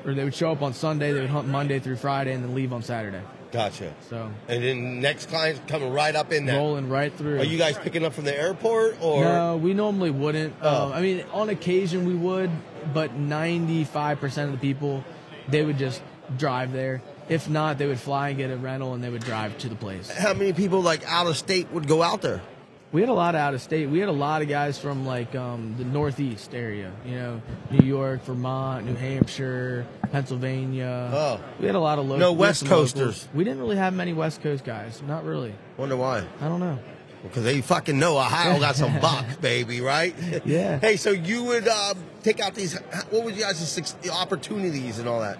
[0.04, 1.12] or they would show up on Sunday.
[1.12, 3.20] They would hunt Monday through Friday and then leave on Saturday.
[3.50, 3.92] Gotcha.
[4.08, 6.56] So And then next client's coming right up in there.
[6.56, 7.40] rolling right through.
[7.40, 9.24] Are you guys picking up from the airport or?
[9.24, 10.54] No, we normally wouldn't.
[10.62, 10.86] Oh.
[10.86, 12.48] Um, I mean, on occasion we would,
[12.94, 15.02] but 95% of the people,
[15.48, 16.00] they would just
[16.38, 17.02] drive there.
[17.30, 19.76] If not, they would fly and get a rental and they would drive to the
[19.76, 20.10] place.
[20.10, 22.42] How many people like out of state would go out there?
[22.90, 23.88] We had a lot of out of state.
[23.88, 27.40] We had a lot of guys from like um, the Northeast area, you know,
[27.70, 31.08] New York, Vermont, New Hampshire, Pennsylvania.
[31.12, 31.40] Oh.
[31.60, 32.18] We had a lot of local.
[32.18, 32.92] No we West locals.
[32.92, 33.28] Coasters.
[33.32, 35.00] We didn't really have many West Coast guys.
[35.06, 35.54] Not really.
[35.76, 36.24] Wonder why?
[36.40, 36.80] I don't know.
[37.22, 40.16] Because they fucking know Ohio got some bucks, baby, right?
[40.44, 40.80] Yeah.
[40.80, 42.76] Hey, so you would um, take out these.
[43.10, 45.38] What would you guys' opportunities and all that?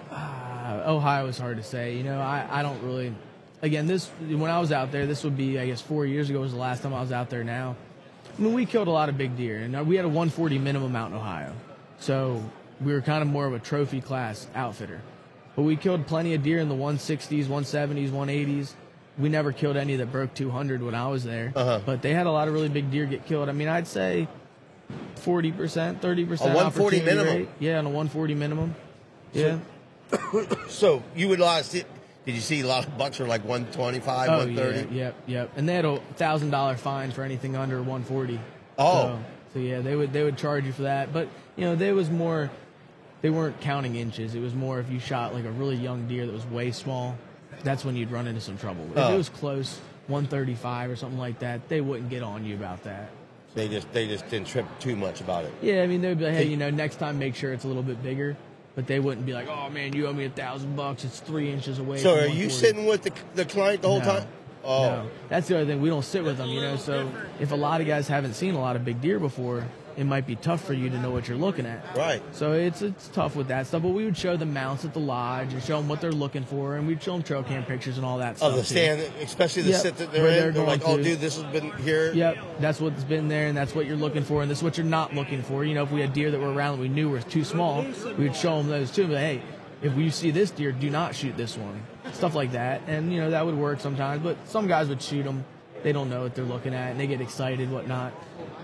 [0.71, 1.95] Uh, Ohio is hard to say.
[1.97, 3.13] You know, I, I don't really.
[3.61, 6.39] Again, this when I was out there, this would be I guess four years ago
[6.39, 7.43] was the last time I was out there.
[7.43, 7.75] Now,
[8.37, 10.57] I mean, we killed a lot of big deer, and uh, we had a 140
[10.57, 11.53] minimum out in Ohio,
[11.99, 12.43] so
[12.79, 15.01] we were kind of more of a trophy class outfitter.
[15.55, 18.73] But we killed plenty of deer in the 160s, 170s, 180s.
[19.19, 21.51] We never killed any that broke 200 when I was there.
[21.55, 21.81] Uh-huh.
[21.85, 23.49] But they had a lot of really big deer get killed.
[23.49, 24.27] I mean, I'd say
[25.17, 27.27] 40%, 30% A 140 minimum?
[27.27, 27.49] rate.
[27.59, 28.75] Yeah, on a 140 minimum.
[29.33, 29.43] Yeah.
[29.43, 29.61] So
[31.15, 31.71] you would last.
[31.73, 31.85] Did
[32.35, 34.95] you see a lot of bucks are like 125, Oh 130?
[34.95, 35.51] yeah, yep, yep.
[35.55, 38.39] And they had a thousand dollar fine for anything under 140.
[38.77, 38.93] Oh.
[38.93, 39.19] so,
[39.53, 41.11] so yeah, they would they would charge you for that.
[41.11, 42.49] But you know, they was more,
[43.21, 44.35] they weren't counting inches.
[44.35, 47.17] It was more if you shot like a really young deer that was way small,
[47.63, 48.85] that's when you'd run into some trouble.
[48.91, 49.13] If Oh.
[49.13, 53.09] it was close, 135 or something like that, they wouldn't get on you about that.
[53.55, 55.53] They just they just didn't trip too much about it.
[55.61, 57.67] Yeah, I mean they'd be like, hey, you know, next time make sure it's a
[57.67, 58.37] little bit bigger.
[58.75, 61.03] But they wouldn't be like, oh man, you owe me a thousand bucks.
[61.03, 61.97] It's three inches away.
[61.97, 64.05] So from are you sitting with the the client the whole No.
[64.05, 64.27] time?
[64.63, 65.07] Oh, No.
[65.27, 65.81] That's the other thing.
[65.81, 66.77] We don't sit with them, you know.
[66.77, 69.65] So if a lot of guys haven't seen a lot of big deer before,
[69.97, 71.95] it might be tough for you to know what you're looking at.
[71.97, 72.21] right.
[72.33, 73.81] So it's it's tough with that stuff.
[73.81, 76.43] But we would show them mounts at the lodge and show them what they're looking
[76.43, 78.49] for, and we'd show them trail cam pictures and all that stuff.
[78.51, 78.67] Of the too.
[78.67, 80.39] stand, especially the Yep, sit that they're where in.
[80.39, 81.03] they're They're, like, oh, to.
[81.03, 82.13] dude, this has been here.
[82.13, 84.77] Yep, that's what's been there, and that's what you're looking for, and this is what
[84.77, 85.63] you're not looking for.
[85.65, 87.85] You know, if we had deer that were around that we knew were too small,
[88.17, 89.07] we would show them those too.
[89.07, 89.41] But hey,
[89.81, 91.81] if you see this deer, do not shoot this one.
[92.13, 94.23] Stuff like that, and you know that would work sometimes.
[94.23, 95.43] But some guys would shoot them.
[95.83, 98.13] They don't know what they're looking at, and they get excited, whatnot.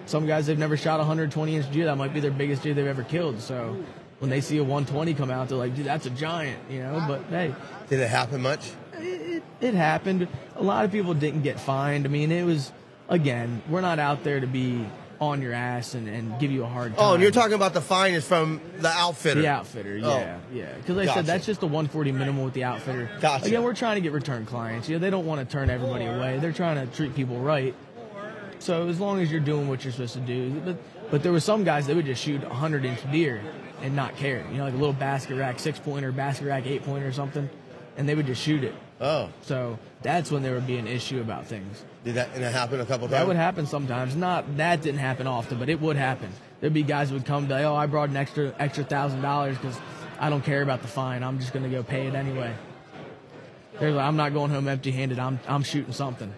[0.07, 1.85] Some guys they've never shot a 120 inch deer.
[1.85, 3.39] That might be their biggest deer they've ever killed.
[3.41, 3.77] So
[4.19, 7.03] when they see a 120 come out, they're like, dude, that's a giant, you know.
[7.07, 7.53] But hey,
[7.89, 8.71] Did it happen much?
[8.93, 10.27] it, it happened.
[10.55, 12.05] A lot of people didn't get fined.
[12.05, 12.71] I mean, it was
[13.09, 14.85] again, we're not out there to be
[15.19, 16.99] on your ass and, and give you a hard time.
[17.03, 19.41] Oh, and you're talking about the fine is from the outfitter.
[19.41, 20.17] the outfitter, Oh.
[20.19, 20.73] yeah, yeah.
[20.75, 23.09] Because like I said, that's just the 140 minimum with the outfitter.
[23.19, 23.45] Gotcha.
[23.47, 24.87] Again, we're trying to get return clients.
[24.87, 26.37] You know, they don't want to turn everybody away.
[26.39, 27.73] They're trying to treat people right.
[28.59, 30.77] So as long as you're doing what you're supposed to do, but
[31.11, 33.41] but there were some guys that would just shoot a 100 inch deer
[33.81, 34.45] and not care.
[34.51, 37.49] You know, like a little basket rack six pointer, basket rack eight pointer or something,
[37.95, 38.73] and they would just shoot it.
[38.99, 41.83] Oh, So that's when there would be an issue about things.
[42.03, 43.11] did that and it happen a couple times?
[43.11, 44.15] That would happen sometimes.
[44.15, 46.29] Not that didn't happen often, but it would happen.
[46.59, 49.55] There'd be guys who would come to, oh, I brought an extra extra thousand dollars
[49.57, 49.77] because
[50.19, 51.21] I don't care about the fine.
[51.21, 52.55] I'm just gonna go pay it anyway.
[53.79, 55.19] They're like, I'm not going home empty-handed.
[55.19, 56.33] I'm I'm shooting something.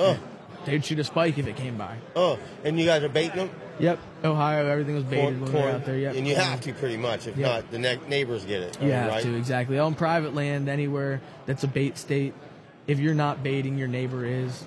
[0.00, 0.18] Oh,
[0.64, 1.96] they'd shoot a spike if it came by.
[2.16, 3.50] Oh, and you guys are baiting them?
[3.80, 5.98] Yep, Ohio, everything was baited when we were out there.
[5.98, 7.26] Yep, And you have to pretty much.
[7.26, 7.48] If Yeah.
[7.48, 8.78] not, the ne- neighbors get it.
[8.80, 9.22] You have right?
[9.22, 12.34] to exactly on private land anywhere that's a bait state.
[12.86, 14.64] If you're not baiting, your neighbor is.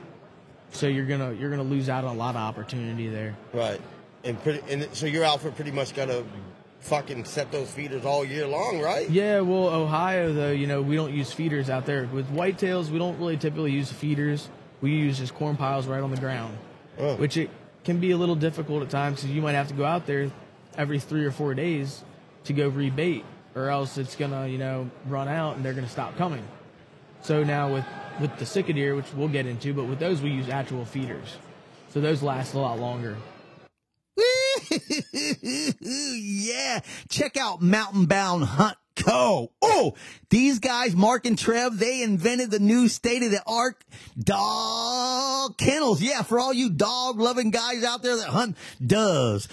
[0.71, 3.36] So you're gonna you're gonna lose out on a lot of opportunity there.
[3.54, 3.80] Right.
[4.23, 6.26] And pretty, and so your outfit pretty much got to
[6.82, 9.10] fucking set those feeders all year long, right?
[9.10, 12.10] Yeah, well, Ohio though, you know, we don't use feeders out there.
[12.12, 14.50] With whitetails, we don't really typically use feeders.
[14.82, 16.58] We use just corn piles right on the ground,
[17.00, 17.16] Oh.
[17.16, 17.50] which it
[17.84, 20.30] can be a little difficult at times because you might have to go out there
[20.78, 22.04] every three or four days
[22.46, 23.24] to go rebait,
[23.56, 26.46] or else it's gonna, you know, run out and they're gonna stop coming.
[27.22, 27.86] So now with
[28.20, 31.38] with the sika deer, which we'll get into, but with those we use actual feeders,
[31.90, 33.16] so those last a lot longer.
[35.42, 36.80] yeah.
[37.10, 39.52] Check out Mountain Bound Hunt Co.
[39.62, 39.94] Oh,
[40.30, 43.84] these guys, Mark and Trev, they invented the new state of the art
[44.18, 46.02] dog kennels.
[46.02, 49.48] Yeah, for all you dog loving guys out there that hunt doves,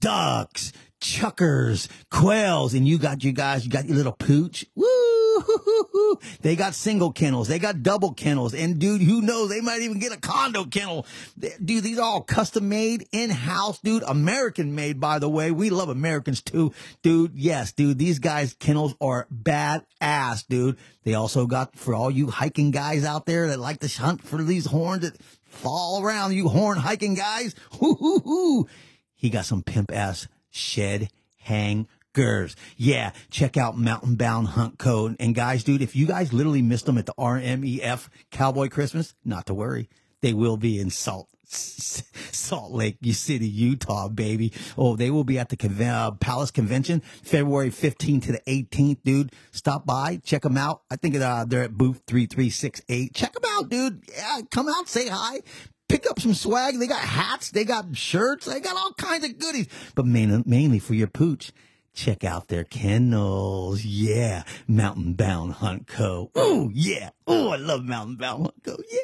[0.00, 4.64] ducks, chukars, quails, and you got you guys, you got your little pooch.
[4.74, 6.18] Woo!
[6.40, 7.48] They got single kennels.
[7.48, 8.54] They got double kennels.
[8.54, 9.50] And dude, who knows?
[9.50, 11.06] They might even get a condo kennel.
[11.38, 14.02] Dude, these are all custom made, in-house, dude.
[14.02, 15.50] American made, by the way.
[15.50, 16.72] We love Americans too.
[17.02, 17.98] Dude, yes, dude.
[17.98, 20.78] These guys' kennels are badass, dude.
[21.04, 24.42] They also got, for all you hiking guys out there that like to hunt for
[24.42, 27.54] these horns that fall around, you horn hiking guys.
[27.78, 28.66] Hoo, hoo, hoo.
[29.14, 32.56] He got some pimp ass shed hang hangers.
[32.76, 35.16] Yeah, check out Mountain Bound Hunt Code.
[35.20, 39.46] And guys, dude, if you guys literally missed them at the RMEF Cowboy Christmas, not
[39.46, 39.88] to worry.
[40.22, 44.52] They will be in Salt Salt Lake City, Utah, baby.
[44.76, 48.98] Oh, they will be at the conven- uh, Palace Convention February 15th to the 18th,
[49.04, 49.32] dude.
[49.52, 50.82] Stop by, check them out.
[50.90, 53.14] I think uh, they're at booth 3368.
[53.14, 54.02] Check them out, dude.
[54.12, 55.42] Yeah, come out, say hi
[55.88, 56.78] pick up some swag.
[56.78, 59.68] They got hats, they got shirts, they got all kinds of goodies.
[59.94, 61.52] But main, mainly for your pooch,
[61.94, 63.84] check out their kennels.
[63.84, 66.30] Yeah, Mountain Bound Hunt Co.
[66.34, 68.76] Oh yeah, oh I love Mountain Bound Hunt Co.
[68.90, 68.98] Yeah.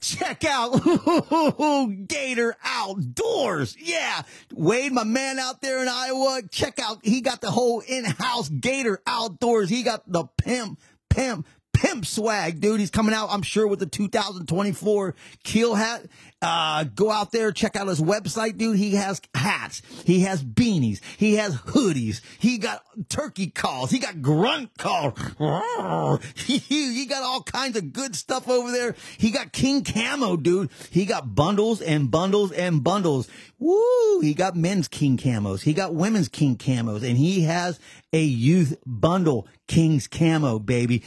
[0.00, 0.82] Check out
[2.08, 3.74] Gator Outdoors.
[3.80, 4.20] Yeah.
[4.52, 9.00] Wade, my man out there in Iowa, check out, he got the whole in-house Gator
[9.06, 9.70] Outdoors.
[9.70, 10.78] He got the pimp,
[11.08, 12.80] pimp, pimp swag, dude.
[12.80, 16.06] He's coming out, I'm sure, with the 2024 Keel hat.
[16.40, 18.76] Uh, go out there, check out his website, dude.
[18.76, 19.80] He has hats.
[20.04, 21.00] He has beanies.
[21.16, 22.20] He has hoodies.
[22.38, 23.90] He got turkey calls.
[23.90, 25.18] He got grunt calls.
[26.34, 28.94] He, he got all kinds of good stuff over there.
[29.18, 30.70] He got King Camo, dude.
[30.90, 33.28] He got bundles and bundles and bundles.
[33.58, 34.20] Woo!
[34.20, 35.62] He got men's King Camos.
[35.62, 37.02] He got women's King Camos.
[37.02, 37.80] And he has
[38.12, 41.02] a youth bundle, King's Camo, baby.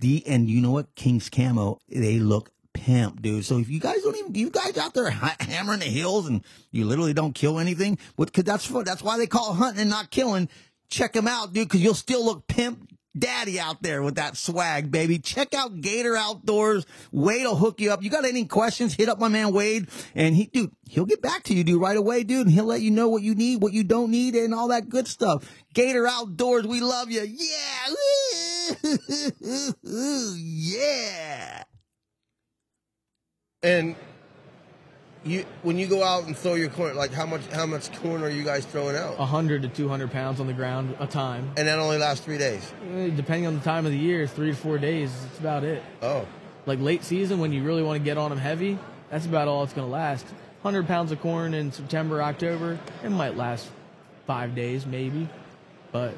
[0.00, 0.94] The, and you know what?
[0.94, 3.44] King's Camo, they look pimp, dude.
[3.44, 6.42] So if you guys don't even, you guys out there ha- hammering the hills and
[6.70, 10.48] you literally don't kill anything, cause that's, that's why they call hunting and not killing.
[10.88, 14.90] Check them out, dude, cause you'll still look pimp daddy out there with that swag,
[14.90, 15.18] baby.
[15.18, 16.86] Check out Gator Outdoors.
[17.10, 18.02] Wade will hook you up.
[18.02, 18.94] You got any questions?
[18.94, 21.96] Hit up my man Wade and he, dude, he'll get back to you, dude, right
[21.96, 22.46] away, dude.
[22.46, 24.88] And he'll let you know what you need, what you don't need and all that
[24.88, 25.48] good stuff.
[25.74, 26.66] Gator Outdoors.
[26.66, 27.22] We love you.
[27.22, 28.51] Yeah.
[30.36, 31.64] yeah.
[33.62, 33.94] And
[35.24, 38.22] you, when you go out and throw your corn, like how much, how much corn
[38.24, 39.18] are you guys throwing out?
[39.18, 41.52] 100 to 200 pounds on the ground a time.
[41.56, 42.72] And that only lasts three days.
[42.94, 45.12] Eh, Depending on the time of the year, three to four days.
[45.22, 45.82] That's about it.
[46.02, 46.26] Oh,
[46.66, 48.78] Like late season, when you really want to get on them heavy,
[49.10, 50.24] that's about all it's going to last.
[50.62, 53.68] 100 pounds of corn in September, October, it might last
[54.26, 55.28] five days, maybe.
[55.90, 56.14] But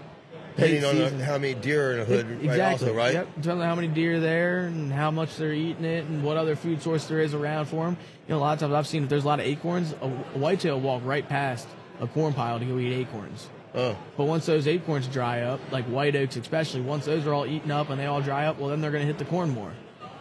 [0.57, 2.45] depending on the, season- how many deer are in a hood, right?
[2.45, 2.89] exactly.
[2.89, 3.15] Also, right?
[3.15, 3.27] Yep.
[3.37, 6.37] Depending on how many deer are there and how much they're eating it and what
[6.37, 7.97] other food source there is around for them.
[8.29, 10.07] You know, a lot of times I've seen if there's a lot of acorns, a,
[10.07, 11.67] a whitetail will walk right past
[12.01, 13.49] a corn pile to go eat acorns.
[13.77, 17.45] Oh, But once those acorns dry up, like white oaks especially, once those are all
[17.47, 19.51] eaten up and they all dry up, well, then they're going to hit the corn
[19.51, 19.73] more.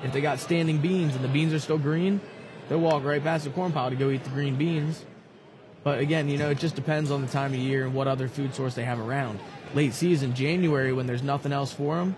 [0.04, 2.20] If they got standing beans and the beans are still green,
[2.68, 5.06] they'll walk right past the corn pile to go eat the green beans.
[5.84, 8.28] But again, you know, it just depends on the time of year and what other
[8.28, 9.40] food source they have around.
[9.74, 12.16] Late season, January, when there's nothing else for them,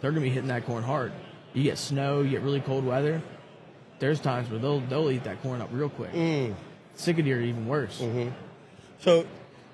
[0.00, 1.12] they're going to be hitting that corn hard.
[1.52, 3.22] You get snow, you get really cold weather.
[4.00, 6.12] There's times where they'll they'll eat that corn up real quick.
[6.12, 6.54] Mm.
[6.96, 8.00] Sika deer even worse.
[8.00, 8.30] Mm-hmm.
[8.98, 9.24] so,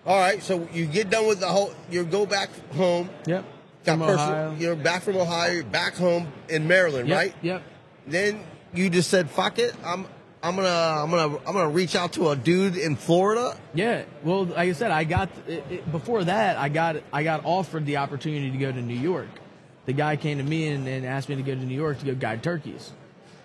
[0.07, 0.43] all right.
[0.43, 3.09] So you get done with the whole, you go back home.
[3.27, 3.45] Yep.
[3.85, 4.55] Got From person- Ohio.
[4.59, 5.53] You're back from Ohio.
[5.53, 7.35] You're back home in Maryland, Yep, right?
[7.41, 7.63] Yep.
[8.07, 8.45] Then
[8.75, 10.07] you just said, "Fuck it, I'm,
[10.43, 14.47] I'm gonna, I'm gonna, I'm gonna reach out to a dude in Florida." Yeah, well,
[14.47, 16.57] like I said, I got it, it, before that.
[16.57, 19.29] I got I got offered the opportunity to go to New York.
[19.85, 22.07] The guy came to me and, and asked me to go to New York to
[22.07, 22.93] go guide turkeys.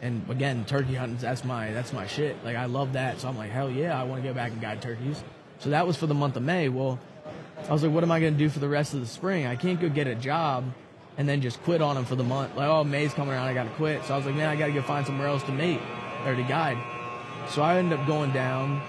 [0.02, 2.38] And again, turkey hunting that's my that's my shit.
[2.46, 3.20] Like I love that.
[3.20, 5.22] So I'm like, hell yeah, I want to go back and guide turkeys.
[5.60, 6.70] So that was for the month of May.
[6.70, 7.00] Well,
[7.68, 9.48] I was like, what am I to do for the rest of the spring?
[9.48, 10.72] I can't go get a job
[11.18, 12.56] and then just quit on them for the month.
[12.56, 14.04] Like, oh, May's coming around, I got to quit.
[14.06, 15.80] So I was like, man, I got to go find somewhere else to mate
[16.26, 16.78] or to guide.
[17.50, 18.82] So I ended up going down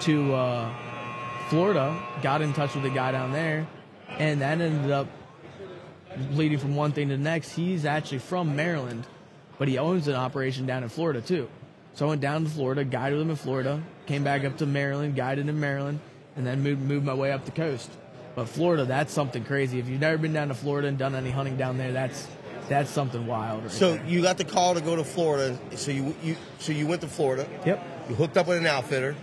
[0.00, 0.70] to uh,
[1.48, 3.66] Florida, got in touch with a guy down there,
[4.18, 5.08] and that ended up
[6.32, 7.52] leading from one thing to the next.
[7.52, 9.06] He's actually from Maryland,
[9.58, 11.48] but he owns an operation down in Florida too.
[11.94, 15.16] So I went down to Florida, guided him in Florida, came back up to Maryland,
[15.16, 16.00] guided in Maryland,
[16.36, 17.90] and then moved, moved my way up the coast.
[18.36, 19.78] But Florida, that's something crazy.
[19.80, 22.28] If you've never been down to Florida and done any hunting down there, that's
[22.70, 23.64] that's something wild.
[23.64, 24.06] Right So there.
[24.06, 25.58] you got the call to go to Florida.
[25.76, 27.46] So you you so you went to Florida.
[27.66, 29.14] yep, You hooked up with an outfitter.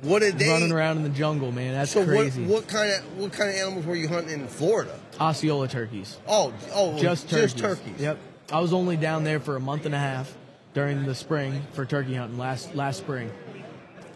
[0.00, 0.48] What did they?
[0.48, 1.74] running around in the jungle, man.
[1.74, 4.98] That's so what what kind of what kind of animals were you hunting in Florida?
[5.20, 6.18] Osceola turkeys.
[6.26, 7.52] Oh oh just turkeys.
[7.54, 8.00] just turkeys.
[8.00, 8.18] Yep.
[8.50, 10.34] I was only down there for a month and a half
[10.74, 13.30] during the spring for turkey hunting last last spring,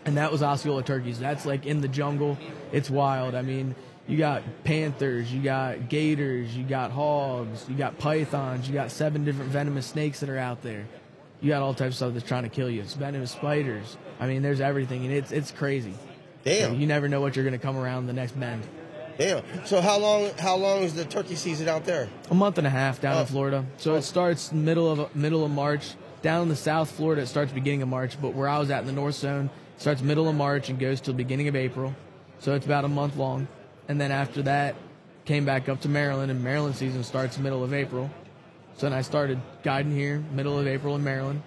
[0.05, 1.21] and that was Osceola turkeys.
[1.21, 2.37] That's like in the jungle.
[2.73, 3.35] It's wild.
[3.37, 3.77] I mean,
[4.07, 9.25] you got panthers, you got gators, you got hogs, you got pythons, you got seven
[9.25, 10.87] different venomous snakes that are out there.
[11.41, 12.81] You got all types of stuff that's trying to kill you.
[12.81, 13.97] It's venomous spiders.
[14.21, 15.95] I mean, there's everything, and it's it's crazy.
[16.45, 16.81] Damn.
[16.81, 18.63] You never know what you're going to come around the next bend.
[19.19, 19.43] Damn.
[19.67, 22.09] So how long how long is the turkey season out there?
[22.31, 23.21] a month and a half down Oh.
[23.21, 23.65] in Florida.
[23.79, 25.95] So it starts middle of middle of March.
[26.23, 28.21] Down in the South Florida, it starts beginning of March.
[28.21, 30.79] But where I was at in the North Zone, it starts middle of March and
[30.79, 31.95] goes till beginning of April.
[32.39, 33.47] So it's about a month long.
[33.89, 34.75] And then after that,
[35.25, 38.11] came back up to Maryland, and Maryland season starts middle of April.
[38.77, 41.43] So then I started guiding here, middle of April in Maryland,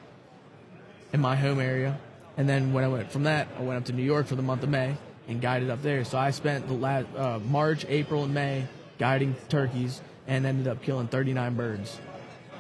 [1.14, 1.98] in my home area.
[2.38, 4.42] And then when I went from that, I went up to New York for the
[4.42, 4.96] month of May
[5.28, 6.04] and guided up there.
[6.06, 8.66] So I spent the last uh, March, April, and May
[8.98, 12.00] guiding turkeys and ended up killing 39 birds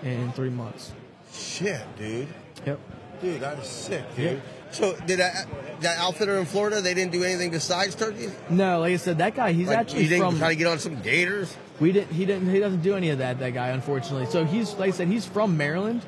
[0.03, 0.91] in three months.
[1.33, 2.27] Shit, dude.
[2.65, 2.79] Yep.
[3.21, 4.25] Dude, that is sick, dude.
[4.25, 4.58] Yeah.
[4.71, 5.47] So did that
[5.81, 6.81] that outfitter in Florida?
[6.81, 8.33] They didn't do anything besides turkeys.
[8.49, 10.37] No, like I said, that guy, he's Like, actually you didn't from.
[10.39, 11.55] try to get on some gators.
[11.79, 12.11] We didn't.
[12.11, 12.49] He didn't.
[12.49, 13.39] He doesn't do any of that.
[13.39, 14.27] That guy, unfortunately.
[14.27, 16.01] So he's like I said, he's from Maryland,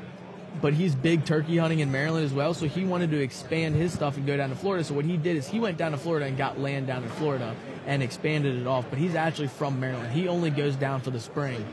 [0.61, 2.53] but he's big turkey hunting in Maryland as well.
[2.53, 4.83] So he wanted to expand his stuff and go down to Florida.
[4.83, 7.09] So what he did is he went down to Florida and got land down in
[7.09, 7.55] Florida
[7.87, 8.85] and expanded it off.
[8.89, 10.11] But he's actually from Maryland.
[10.11, 11.65] He only goes down for the spring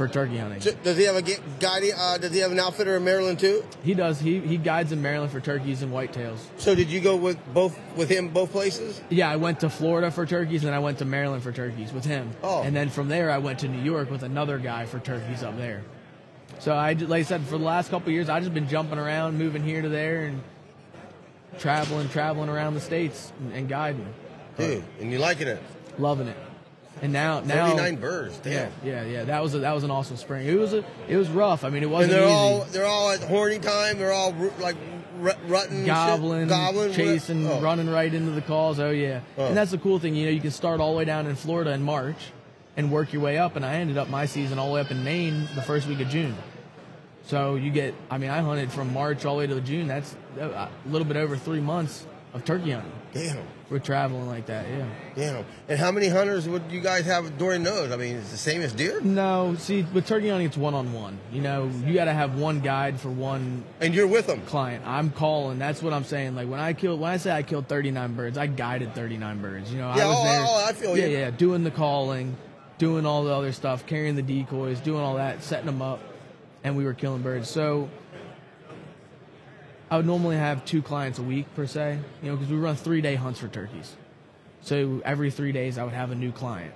[0.00, 0.60] for turkey hunting.
[0.82, 1.22] Does he have a
[1.60, 1.82] guide?
[1.94, 3.62] Uh, does he have an outfitter in Maryland too?
[3.82, 4.18] He does.
[4.18, 6.38] He he guides in Maryland for turkeys and whitetails.
[6.56, 8.98] So did you go with both with him both places?
[9.10, 12.06] Yeah, I went to Florida for turkeys, and I went to Maryland for turkeys with
[12.06, 12.30] him.
[12.42, 12.62] Oh.
[12.62, 15.58] And then from there, I went to New York with another guy for turkeys up
[15.58, 15.82] there.
[16.60, 18.98] So I, like I said, for the last couple of years, I just been jumping
[18.98, 20.42] around, moving here to there, and
[21.58, 24.14] traveling, traveling around the states and, and guiding,
[24.56, 25.62] Dude, and you liking it?
[25.98, 26.36] loving it.
[27.02, 28.38] And now, now, Thirty nine birds.
[28.38, 28.70] Damn.
[28.84, 29.24] yeah, yeah, yeah.
[29.24, 30.46] That was a, that was an awesome spring.
[30.46, 31.64] It was a, it was rough.
[31.64, 32.30] I mean, it wasn't they're easy.
[32.32, 33.98] all they're all at horny time.
[33.98, 34.76] They're all like
[35.18, 35.86] ru- rutting, shit.
[35.86, 37.60] gobbling, gobbling, chasing, oh.
[37.60, 38.78] running right into the calls.
[38.80, 39.46] Oh yeah, Oh.
[39.46, 40.14] and that's the cool thing.
[40.14, 42.18] You know, you can start all the way down in Florida in March
[42.76, 43.56] and work your way up.
[43.56, 46.00] And I ended up my season all the way up in Maine the first week
[46.00, 46.36] of June.
[47.24, 49.86] So you get, I mean, I hunted from March all the way to June.
[49.86, 52.92] That's a little bit over three months of turkey hunting.
[53.12, 53.38] Damn,
[53.70, 54.86] We're traveling like that, yeah.
[55.16, 55.44] damn.
[55.68, 57.90] And how many hunters would you guys have during those?
[57.90, 59.00] I mean, it's the same as deer.
[59.00, 61.18] No, see, with turkey hunting, it's one on one.
[61.32, 64.42] You know, you got to have one guide for one And you're with them.
[64.42, 64.84] client.
[64.86, 65.58] I'm calling.
[65.58, 66.36] That's what I'm saying.
[66.36, 69.72] Like when I killed, when I say I killed 39 birds, I guided 39 birds.
[69.72, 70.40] You know, Yeah, I was oh, there.
[70.46, 71.18] oh, I feel yeah, you.
[71.18, 72.36] yeah, doing the calling,
[72.78, 75.98] doing all the other stuff, carrying the decoys, doing all that, setting them up,
[76.62, 77.48] and we were killing birds.
[77.50, 77.88] So
[79.90, 81.98] I would normally have two clients a week per se.
[82.22, 83.96] You know, because we run three day hunts for turkeys.
[84.62, 86.72] So every three days, I would have a new client.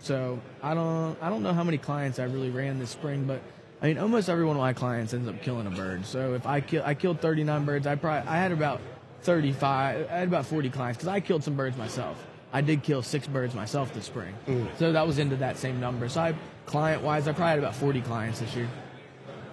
[0.00, 3.40] So I don't I don't know how many clients I really ran this spring, but
[3.82, 6.06] I mean almost every one of my clients ends up killing a bird.
[6.06, 8.80] So if I kill I killed 39 birds, I probably I had about
[9.22, 12.26] 35 I had about 40 clients because I killed some birds myself.
[12.52, 14.66] I did kill six birds myself this spring, mm.
[14.76, 16.08] so that was into that same number.
[16.08, 16.34] So I
[16.66, 18.68] client wise, I probably had about 40 clients this year.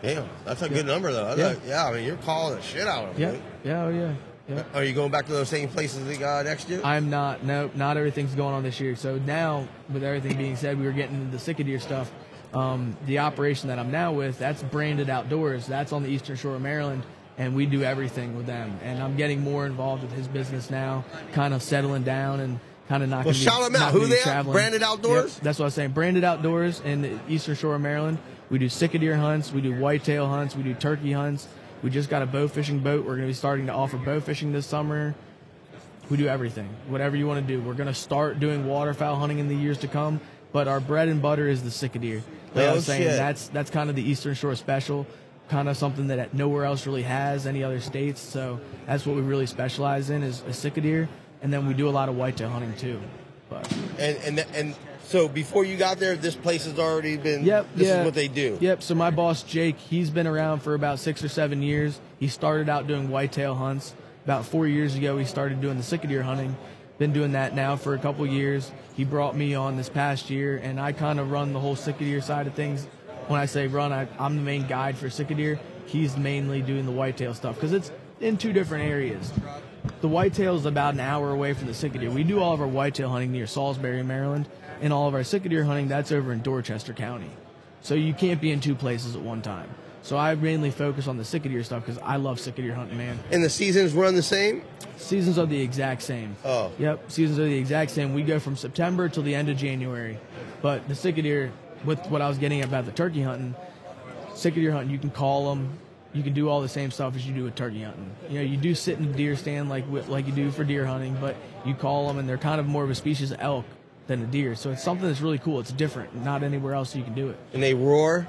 [0.01, 1.35] Damn, that's a good number though.
[1.35, 1.47] Yeah.
[1.47, 3.41] like- yeah, I mean, you're calling the shit out of them.
[3.63, 4.13] Yeah, yeah, oh yeah,
[4.47, 4.63] yeah.
[4.73, 6.81] Are you going back to those same places uh, next year?
[6.83, 7.43] I'm not.
[7.43, 8.95] No, not everything's going on this year.
[8.95, 12.11] So now, with everything being said, we were getting into the Sika deer stuff.
[12.53, 15.67] Um, the operation that I'm now with, that's branded outdoors.
[15.67, 17.03] That's on the eastern shore of Maryland,
[17.37, 18.79] and we do everything with them.
[18.83, 23.03] And I'm getting more involved with his business now, kind of settling down and kind
[23.03, 23.25] of not.
[23.25, 23.91] Well, be- shout 'em out.
[23.91, 24.53] Who they traveling.
[24.53, 25.33] Branded Outdoors?
[25.35, 25.91] Yep, that's what I was saying.
[25.91, 28.17] Branded Outdoors in the eastern shore of Maryland.
[28.49, 29.51] We do Sika deer hunts.
[29.51, 30.55] We do whitetail hunts.
[30.55, 31.47] We do turkey hunts.
[31.83, 33.01] We just got a bow fishing boat.
[33.05, 35.13] We're going to be starting to offer bow fishing this summer.
[36.09, 37.61] We do everything, whatever you want to do.
[37.61, 40.21] We're going to start doing waterfowl hunting in the years to come,
[40.53, 42.23] but our bread and butter is the sika deer.
[42.55, 43.17] Like I Oh, was saying, shit.
[43.17, 45.05] that's that's kind of the Eastern Shore special.
[45.49, 48.19] kind of something that nowhere else really has any other states.
[48.21, 51.07] So that's what we really specialize in is, a sick deer,
[51.41, 52.99] and then we do a lot of whitetail hunting too.
[53.49, 53.69] But
[53.99, 54.75] And and and
[55.08, 57.45] so before you got there, this place has already been.
[57.45, 57.68] Yep.
[57.76, 57.99] This yeah.
[57.99, 58.58] is what they do.
[58.60, 58.84] Yep.
[58.84, 61.99] So my boss Jake, he's been around for about six or seven years.
[62.20, 63.95] He started out doing whitetail hunts.
[64.26, 66.58] About four years ago, he started doing the sick deer hunting.
[66.97, 68.70] Been doing that now for a couple years.
[68.95, 71.99] He brought me on this past year, and I kind of run the whole sick
[71.99, 72.86] deer side of things.
[73.28, 75.58] When I say run, I, I'm the main guide for sick deer.
[75.86, 79.32] He's mainly doing the whitetail stuff because it's in two different areas.
[80.01, 82.09] The whitetail is about an hour away from the sick deer.
[82.09, 84.47] We do all of our whitetail hunting near Salisbury, Maryland,
[84.81, 87.29] and all of our sick deer hunting that's over in Dorchester County.
[87.81, 89.69] So you can't be in two places at one time.
[90.03, 92.97] So I mainly focus on the sick deer stuff because I love sick deer hunting,
[92.97, 93.19] man.
[93.31, 94.63] And the seasons run the same.
[94.95, 96.35] Seasons are the exact same.
[96.45, 96.71] Oh.
[96.79, 98.13] Yep, seasons are the exact same.
[98.13, 100.17] We go from September till the end of January.
[100.61, 101.51] But the sick deer,
[101.83, 103.53] with what I was getting about the turkey hunting,
[104.33, 105.77] sick deer hunting, you can call them.
[106.14, 108.10] You can do all the same stuff as you do with turkey hunting.
[108.30, 110.86] You know, you do sit in the deer stand like like you do for deer
[110.86, 111.36] hunting, but
[111.66, 113.66] you call them, and they're kind of more of a species of elk
[114.08, 114.55] than a deer.
[114.55, 115.60] So it's something that's really cool.
[115.60, 116.16] It's different.
[116.24, 117.38] Not anywhere else you can do it.
[117.53, 118.28] And they roar.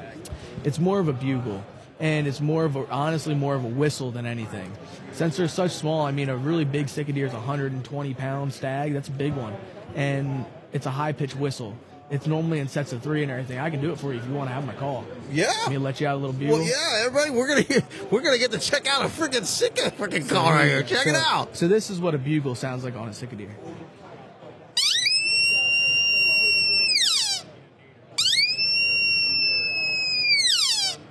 [0.64, 1.64] It's more of a bugle,
[2.00, 4.72] and it's more of a, honestly more of a whistle than anything.
[5.12, 8.52] Since they're such small, I mean, a really big sick deer is a 120 pound
[8.52, 8.92] stag.
[8.92, 9.54] That's a big one,
[9.94, 11.76] and it's a high pitched whistle.
[12.10, 13.58] It's normally in sets of three and everything.
[13.58, 15.04] I can do it for you if you want to have my call.
[15.30, 15.52] Yeah.
[15.64, 16.58] Let me let you out a little bugle.
[16.58, 19.74] Well, yeah, everybody, we're gonna hear, we're gonna get to check out a freaking sick
[19.74, 20.82] freaking call right here.
[20.82, 21.54] Check it out.
[21.54, 23.54] So this is what a bugle sounds like on a sick deer.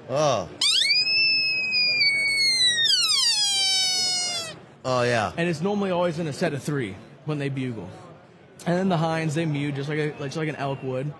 [0.10, 0.50] Oh.
[4.86, 5.34] Oh yeah.
[5.36, 6.96] and it's normally always in a set of three
[7.26, 7.90] when they bugle.
[8.68, 11.12] And then the hinds they mew just like a, just like an elk would,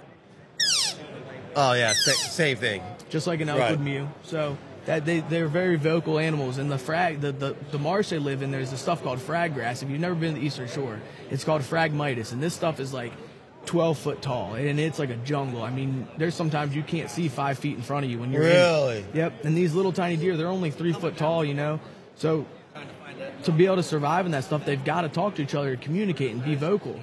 [1.56, 1.94] Oh yeah.
[1.94, 2.84] Sa- same thing.
[3.10, 3.72] just like an elk Right.
[3.72, 4.08] would mew.
[4.24, 6.58] So that they they're very vocal animals.
[6.60, 9.54] And the frag the, the the marsh they live in, there's this stuff called frag
[9.54, 9.82] grass.
[9.82, 11.00] If you've never been to the Eastern Shore,
[11.32, 13.12] it's called phragmites, and this stuff is like.
[13.66, 15.62] 12 foot tall and it's like a jungle.
[15.62, 18.44] I mean, there's sometimes you can't see five feet in front of you when you're
[18.44, 18.48] in.
[18.50, 19.06] Really?
[19.14, 19.44] Yep.
[19.44, 21.82] And these little tiny deer, they're only three foot tall, you know.
[22.16, 22.46] So
[23.44, 25.76] to be able to survive in that stuff, they've got to talk to each other,
[25.76, 26.98] communicate, and be vocal.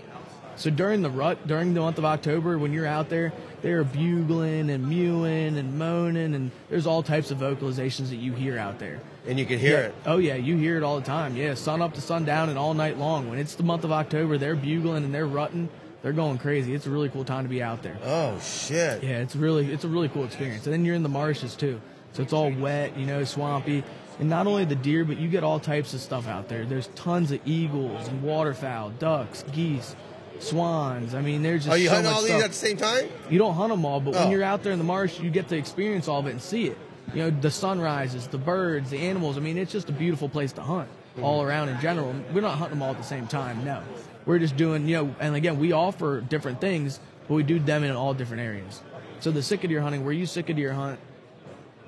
[0.57, 3.33] So during the rut, during the month of October, when you're out there,
[3.63, 8.59] they're bugling and mewing and moaning, and there's all types of vocalizations that you hear
[8.59, 9.01] out there.
[9.27, 9.87] And you can hear Yeah.
[9.87, 9.95] it.
[10.07, 11.37] Oh yeah, you hear it all the time.
[11.37, 13.29] Yeah, sun up to sundown and all night long.
[13.31, 15.69] When it's the month of October, they're bugling and they're rutting.
[16.03, 16.75] They're going crazy.
[16.75, 17.97] It's a really cool time to be out there.
[18.05, 19.03] Oh shit.
[19.03, 20.67] Yeah, it's really it's a really cool experience.
[20.67, 21.81] And then you're in the marshes too,
[22.13, 23.83] so it's all wet, you know, swampy.
[24.21, 26.67] And not only the deer, but you get all types of stuff out there.
[26.67, 29.97] There's tons of eagles and waterfowl, ducks, geese,
[30.45, 31.15] swans.
[31.15, 33.09] I mean, there's just Are you so hunting all these at the same time?
[33.31, 34.21] You don't hunt them all, but Oh.
[34.21, 36.43] when you're out there in the marsh, you get to experience all of it and
[36.43, 36.79] see it.
[37.13, 39.37] You know, the sunrises, the birds, the animals.
[39.37, 41.25] I mean, it's just a beautiful place to hunt mm-hmm.
[41.25, 42.15] all around in general.
[42.33, 43.83] We're not hunting them all at the same time, no.
[44.27, 47.85] We're just doing, you know, and again, we offer different things, but we do them
[47.85, 48.81] in all different areas.
[49.21, 50.99] So the sick deer hunting, where you sika deer hunt,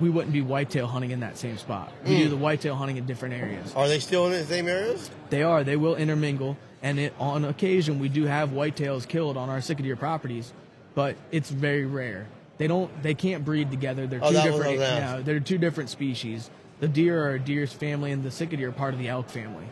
[0.01, 1.93] we wouldn't be whitetail hunting in that same spot.
[2.05, 2.31] We do mm.
[2.31, 3.75] the whitetail hunting in different areas.
[3.75, 5.11] Are they still in the same areas?
[5.31, 5.65] They are.
[5.65, 9.79] They will intermingle, and it, on occasion we do have whitetails killed on our sick
[9.79, 10.53] deer properties,
[10.95, 12.27] but it's very rare.
[12.59, 13.03] They don't.
[13.03, 14.07] They can't breed together.
[14.07, 14.57] They're Oh, two different.
[14.57, 16.51] what I was gonna they're two different species.
[16.81, 19.29] The deer are a deer's family, and the sick deer are part of the elk
[19.29, 19.67] family.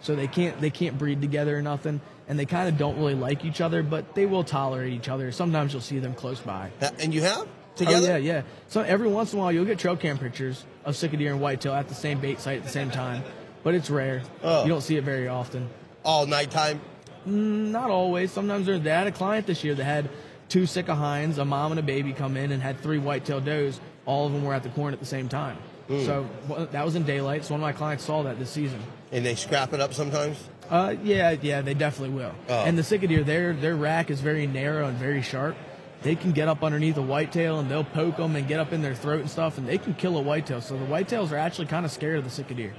[0.00, 0.58] So they can't.
[0.60, 3.82] They can't breed together or nothing, and they kind of don't really like each other,
[3.82, 5.32] but they will tolerate each other.
[5.32, 6.70] Sometimes you'll see them close by.
[6.98, 8.12] And you have oh, together?
[8.12, 8.42] Oh, yeah, yeah.
[8.68, 11.40] So every once in a while, you'll get trail cam pictures of sick deer and
[11.40, 13.22] whitetail at the same bait site at the same time,
[13.62, 14.22] but it's rare.
[14.42, 14.62] Oh.
[14.62, 15.68] You don't see it very often.
[16.04, 16.80] All nighttime.
[17.26, 18.32] Not always.
[18.32, 20.08] Sometimes there's- they had a client this year that had
[20.48, 23.80] two sika hinds, a mom and a baby come in and had three white-tailed does.
[24.06, 25.56] All of them were at the corn at the same time.
[25.88, 26.04] Hmm.
[26.04, 26.26] So
[26.72, 27.44] that was in daylight.
[27.44, 28.80] So one of my clients saw that this season.
[29.12, 30.38] And they scrap it up sometimes.
[30.70, 32.32] Uh, yeah, yeah, they definitely will.
[32.48, 32.64] Oh.
[32.64, 35.56] And the sick deer, their their rack is very narrow and very sharp.
[36.02, 38.80] They can get up underneath a whitetail and they'll poke them and get up in
[38.80, 40.60] their throat and stuff, and they can kill a whitetail.
[40.60, 42.72] So the whitetails are actually kind of scared of the sick deer.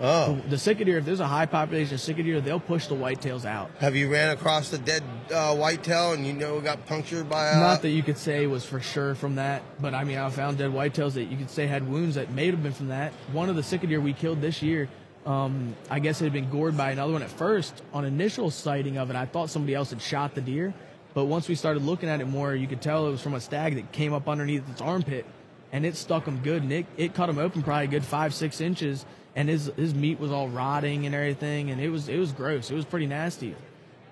[0.00, 0.38] Oh.
[0.48, 3.44] The sick deer, if there's a high population of sick deer, they'll push the whitetails
[3.44, 3.70] out.
[3.78, 7.48] Have you ran across the dead uh, whitetail and you know it got punctured by
[7.48, 7.56] a?
[7.58, 10.58] Not that you could say was for sure from that, but I mean, I found
[10.58, 13.12] dead whitetails that you could say had wounds that may have been from that.
[13.32, 14.88] One of the sick deer we killed this year,
[15.24, 17.82] um, I guess it had been gored by another one at first.
[17.92, 20.74] On initial sighting of it, I thought somebody else had shot the deer,
[21.14, 23.40] but once we started looking at it more, you could tell it was from a
[23.40, 25.24] stag that came up underneath its armpit,
[25.72, 28.32] and it stuck him good, and it, it cut him open probably a good five
[28.34, 29.04] six inches,
[29.36, 32.70] and his his meat was all rotting and everything, and it was it was gross.
[32.70, 33.54] It was pretty nasty.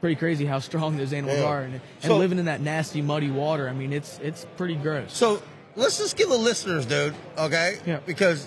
[0.00, 1.44] Pretty crazy how strong those animals Yeah.
[1.46, 3.68] are, and, and So- living in that nasty muddy water.
[3.68, 5.12] I mean, it's it's pretty gross.
[5.12, 5.42] So
[5.76, 7.78] let's just give the listeners, dude, okay?
[7.86, 7.98] Yeah.
[8.06, 8.46] Because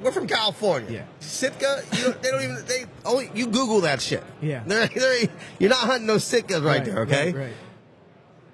[0.00, 0.90] we're from California.
[0.90, 1.02] Yeah.
[1.20, 4.22] Sitka, you don't, they don't even they only you Google that shit.
[4.40, 4.62] Yeah.
[4.66, 7.32] They're, they're, you're not hunting no Sitkas right, there, okay?
[7.32, 7.52] Right, right.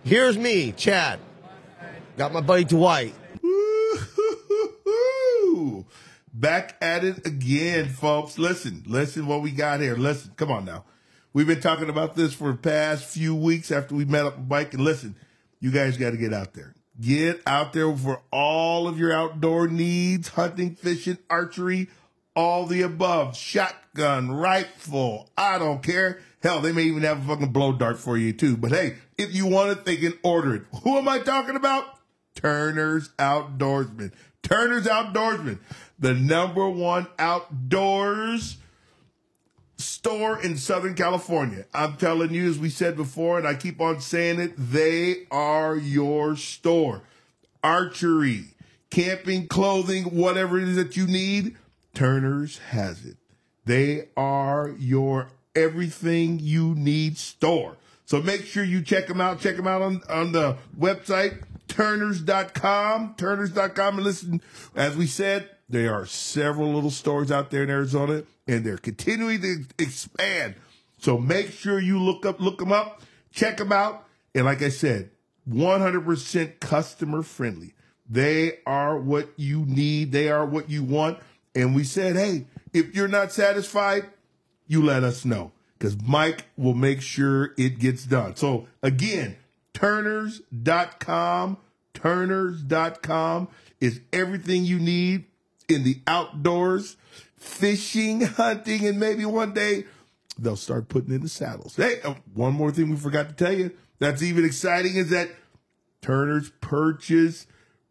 [0.04, 1.20] Here's me, Chad.
[2.16, 3.14] Got my buddy Dwight.
[6.32, 8.38] Back at it again, folks.
[8.38, 9.96] Listen, listen what we got here.
[9.96, 10.84] Listen, come on now.
[11.34, 14.48] We've been talking about this for the past few weeks after we met up with
[14.48, 14.72] Mike.
[14.72, 15.14] And listen,
[15.60, 16.74] you guys got to get out there.
[17.00, 21.88] Get out there for all of your outdoor needs, hunting, fishing, archery,
[22.34, 23.36] all the above.
[23.36, 26.20] Shotgun, rifle, I don't care.
[26.42, 28.56] Hell, they may even have a fucking blow dart for you too.
[28.56, 30.62] But hey, if you want it, they can order it.
[30.82, 31.84] Who am I talking about?
[32.34, 34.12] Turner's Outdoorsman.
[34.42, 35.58] Turner's Outdoorsman,
[36.02, 38.58] the number one outdoors
[39.78, 41.64] store in Southern California.
[41.72, 45.76] I'm telling you, as we said before, and I keep on saying it, they are
[45.76, 47.02] your store.
[47.62, 48.46] Archery,
[48.90, 51.56] camping, clothing, whatever it is that you need,
[51.94, 53.16] Turner's has it.
[53.64, 57.76] They are your everything you need store.
[58.06, 59.40] So make sure you check them out.
[59.40, 63.96] Check them out on, on the website, turners.com, turners.com.
[63.96, 64.42] And listen,
[64.74, 69.40] as we said, there are several little stores out there in Arizona and they're continuing
[69.40, 70.54] to expand.
[70.98, 73.00] So make sure you look up, look them up,
[73.32, 74.06] check them out.
[74.34, 75.10] And like I said,
[75.48, 77.74] 100% customer friendly.
[78.08, 80.12] They are what you need.
[80.12, 81.18] They are what you want.
[81.54, 84.04] And we said, hey, if you're not satisfied,
[84.66, 88.36] you let us know because Mike will make sure it gets done.
[88.36, 89.36] So again,
[89.72, 91.56] turners.com,
[91.94, 93.48] turners.com
[93.80, 95.24] is everything you need
[95.74, 96.96] in the outdoors,
[97.36, 99.84] fishing, hunting, and maybe one day
[100.38, 101.76] they'll start putting in the saddles.
[101.76, 105.30] Hey, uh, one more thing we forgot to tell you that's even exciting is that
[106.00, 107.46] Turner's purchased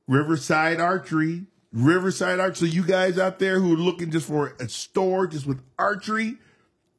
[0.07, 1.45] Riverside Archery.
[1.71, 2.67] Riverside Archery.
[2.69, 6.37] So you guys out there who are looking just for a store just with archery,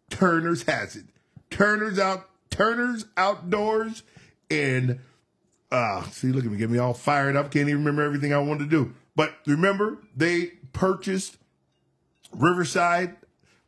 [0.09, 1.05] Turner's has it.
[1.51, 4.03] Turner's out Turner's outdoors
[4.51, 4.99] and
[5.71, 7.51] uh see look at me get me all fired up.
[7.51, 8.95] Can't even remember everything I wanted to do.
[9.15, 11.39] But remember, they purchased
[12.33, 13.17] Riverside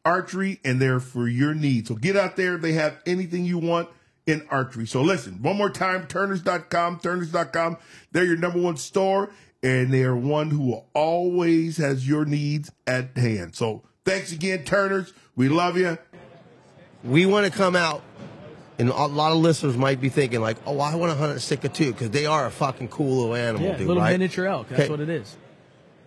[0.05, 1.89] Archery and they're for your needs.
[1.89, 2.57] So get out there.
[2.59, 3.89] They have anything you want
[4.27, 4.87] in archery.
[4.87, 7.77] So listen, one more time, turners.com, turners.com.
[8.13, 9.31] They're your number one store
[9.63, 13.55] and they are one who always has your needs at hand.
[13.55, 15.13] So thanks again, Turners.
[15.37, 15.97] We love you.
[17.03, 18.03] We want to come out,
[18.79, 21.41] and a lot of listeners might be thinking like, "Oh, I want to hunt a
[21.41, 23.89] Sitka too," because they are a fucking cool little animal, Yeah, dude.
[23.89, 24.13] little right?
[24.13, 24.69] miniature elk.
[24.71, 24.91] That's Okay.
[24.91, 25.37] what it is.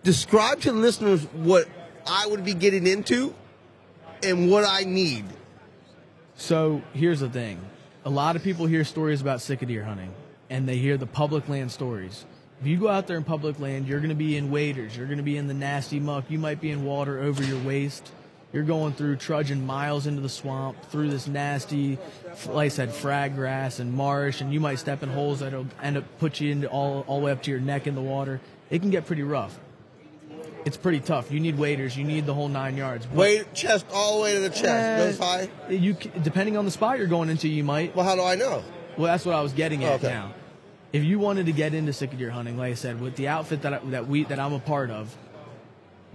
[0.08, 1.68] Describe to listeners what
[2.06, 3.34] I would be getting into
[4.22, 5.26] and what I need.
[6.34, 7.60] So here's the thing:
[8.06, 10.14] a lot of people hear stories about sick deer hunting,
[10.48, 12.24] and they hear the public land stories.
[12.58, 14.96] If you go out there in public land, you're going to be in waders.
[14.96, 16.24] You're going to be in the nasty muck.
[16.30, 18.10] You might be in water over your waist.
[18.50, 21.98] You're going through trudging miles into the swamp through this nasty,
[22.46, 25.98] like I said, frag grass and marsh, and you might step in holes that'll end
[25.98, 28.40] up put you into all all the way up to your neck in the water.
[28.70, 29.58] It can get pretty rough.
[30.68, 31.30] It's pretty tough.
[31.32, 31.96] You need waders.
[31.96, 33.06] You need the whole nine yards.
[33.06, 35.48] But- Weight chest all the way to the chest Uh, goes high.
[35.70, 37.96] You c- depending on the spot you're going into, you might.
[37.96, 38.62] Well, how do I know?
[38.98, 40.08] Well, that's what I was getting at Okay.
[40.08, 40.34] now.
[40.92, 43.62] If you wanted to get into sick deer hunting, like I said, with the outfit
[43.62, 45.16] that I, that we that I'm a part of,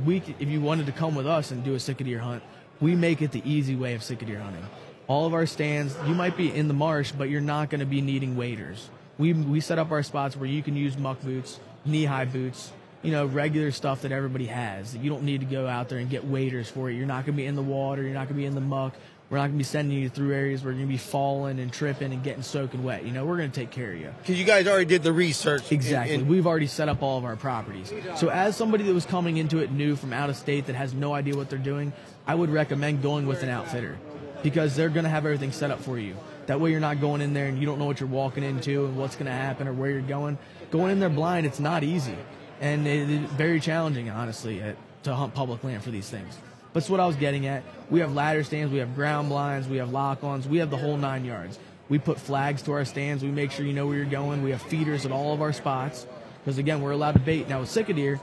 [0.05, 2.43] we c- if you wanted to come with us and do a sick deer hunt,
[2.79, 4.65] we make it the easy way of sick deer hunting.
[5.07, 7.85] All of our stands, you might be in the marsh, but you're not going to
[7.87, 8.89] be needing waders.
[9.17, 12.71] We we set up our spots where you can use muck boots, knee high boots,
[13.03, 14.95] you know, regular stuff that everybody has.
[14.95, 16.93] You don't need to go out there and get waders for it.
[16.95, 18.01] You're not going to be in the water.
[18.01, 18.93] You're not going to be in the muck.
[19.29, 21.59] We're not going to be sending you through areas where you're going to be falling
[21.59, 23.03] and tripping and getting soaking wet.
[23.03, 24.13] You know, we're going to take care of you.
[24.21, 25.71] Because you guys already did the research.
[25.71, 26.13] Exactly.
[26.13, 27.91] and- and- We've already set up all of our properties.
[28.15, 30.93] So, as somebody that was coming into it new from out of state that has
[30.93, 31.93] no idea what they're doing,
[32.27, 33.97] I would recommend going with an outfitter
[34.43, 36.15] because they're going to have everything set up for you.
[36.45, 38.85] That way, you're not going in there and you don't know what you're walking into
[38.85, 40.37] and what's going to happen or where you're going.
[40.71, 42.15] Going in there blind, it's not easy.
[42.63, 46.37] And it is very challenging, honestly, at, to hunt public land for these things.
[46.71, 47.61] But that's what I was getting at.
[47.89, 50.77] We have ladder stands, we have ground blinds, we have lock ons, we have the
[50.77, 51.59] whole nine yards.
[51.89, 53.21] We put flags to our stands.
[53.21, 54.43] We make sure you know where you're going.
[54.43, 56.07] We have feeders at all of our spots
[56.39, 57.49] because again, we're allowed to bait.
[57.49, 58.21] Now with sick deer,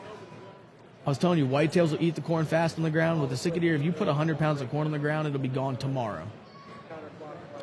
[1.05, 3.21] I was telling you, whitetails will eat the corn fast on the ground.
[3.21, 5.39] With the sick deer, if you put 100 pounds of corn on the ground, it'll
[5.39, 6.27] be gone tomorrow.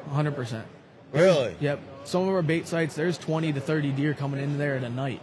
[0.05, 0.67] 100 percent.
[1.11, 1.55] really?
[1.59, 1.79] Yep.
[2.05, 4.89] Some of our bait sites, there's 20 to 30 deer coming in there at a
[4.89, 5.21] night,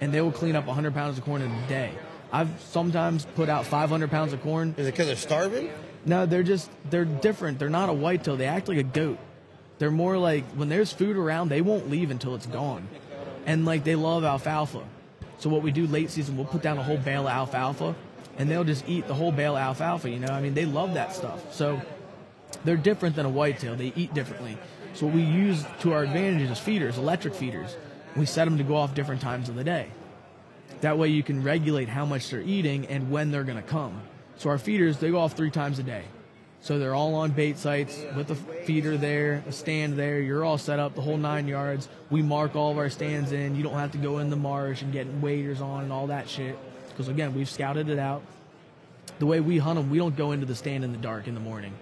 [0.00, 1.92] and they will clean up 100 pounds of corn in a day.
[2.32, 4.74] I've sometimes put out 500 pounds of corn.
[4.76, 5.70] Is it because they're starving?
[6.04, 7.58] No, they're just they're different.
[7.58, 8.36] They're not a whitetail.
[8.36, 9.18] They act like a goat.
[9.78, 12.88] They're more like when there's food around, they won't leave until it's gone.
[13.46, 14.84] And like they love alfalfa.
[15.38, 17.94] So what we do late season, we'll put down a whole bale of alfalfa,
[18.38, 20.10] and they'll just eat the whole bale of alfalfa.
[20.10, 21.54] You know, I mean, they love that stuff.
[21.54, 21.80] So
[22.64, 23.76] they're different than a whitetail.
[23.76, 24.58] They eat differently.
[24.94, 27.76] So what we use to our advantage is feeders, electric feeders.
[28.16, 29.88] We set them to go off different times of the day.
[30.80, 34.00] That way you can regulate how much they're eating and when they're going to come.
[34.36, 36.04] So our feeders, they go off three times a day.
[36.60, 40.20] So they're all on bait sites with a feeder there, a stand there.
[40.20, 41.88] You're all set up, the whole nine yards.
[42.10, 43.54] We mark all of our stands in.
[43.54, 46.28] You don't have to go in the marsh and get waders on and all that
[46.28, 46.58] shit.
[46.88, 48.22] Because again, we've scouted it out.
[49.18, 51.34] The way we hunt them, we don't go into the stand in the dark in
[51.34, 51.74] the morning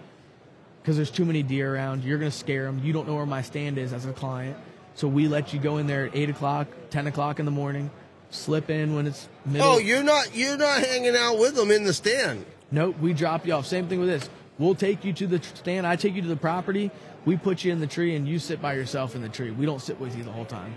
[0.81, 2.03] because there's too many deer around.
[2.05, 2.81] You're going to scare them.
[2.81, 4.55] You don't know where my stand is as a client.
[4.97, 7.91] So we let you go in there at 8 o'clock, 10 o'clock in the morning,
[8.31, 9.67] slip in when it's middle.
[9.67, 12.43] Oh, you're not you're not hanging out with them in the stand.
[12.71, 13.67] Nope, we drop you off.
[13.67, 14.27] Same thing with this.
[14.57, 15.85] We'll take you to the stand.
[15.85, 16.89] I take you to the property.
[17.25, 19.51] We put you in the tree, and you sit by yourself in the tree.
[19.51, 20.75] We don't sit with you the whole time.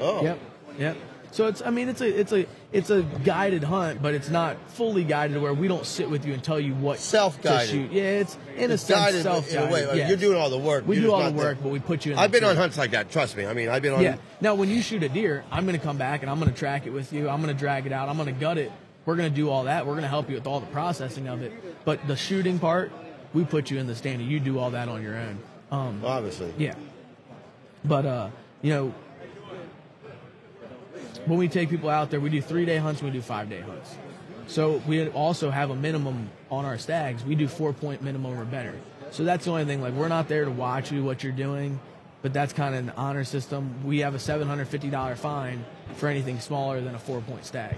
[0.00, 0.38] Oh, Yep,
[0.78, 0.96] yep.
[1.32, 4.56] So it's, I mean, it's a, it's a, it's a guided hunt, but it's not
[4.72, 7.70] fully guided where we don't sit with you and tell you what to Self-guided.
[7.70, 7.90] shoot.
[7.90, 9.72] Yeah, it's in a It's sense guided in self-guided.
[9.72, 9.86] way.
[9.86, 10.08] Like, yes.
[10.10, 10.86] You're doing all the work.
[10.86, 11.62] We You're do all the work, there.
[11.62, 12.18] but we put you in.
[12.18, 13.10] I've the been on hunts like that.
[13.10, 13.46] Trust me.
[13.46, 14.02] I mean, I've been on.
[14.02, 14.16] Yeah.
[14.42, 16.56] Now, when you shoot a deer, I'm going to come back and I'm going to
[16.58, 17.28] track it with you.
[17.30, 18.10] I'm going to drag it out.
[18.10, 18.70] I'm going to gut it.
[19.06, 19.86] We're going to do all that.
[19.86, 21.52] We're going to help you with all the processing of it.
[21.86, 22.92] But the shooting part,
[23.32, 25.38] we put you in the stand and you do all that on your own.
[25.70, 26.52] Um, Obviously.
[26.58, 26.74] yeah.
[27.84, 28.28] But, uh,
[28.60, 28.94] you know,
[31.26, 33.60] when we take people out there, we do three day hunts we do five day
[33.60, 33.94] hunts.
[34.46, 37.24] So we also have a minimum on our stags.
[37.24, 38.74] We do four point minimum or better.
[39.10, 39.80] So that's the only thing.
[39.80, 41.80] Like we're not there to watch you what you're doing,
[42.22, 43.84] but that's kind of an honor system.
[43.84, 45.64] We have a seven hundred fifty dollar fine
[45.96, 47.76] for anything smaller than a four point stag.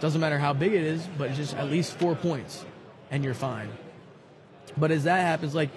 [0.00, 2.64] Doesn't matter how big it is, but just at least four points,
[3.10, 3.68] and you're fine.
[4.76, 5.70] But as that happens, like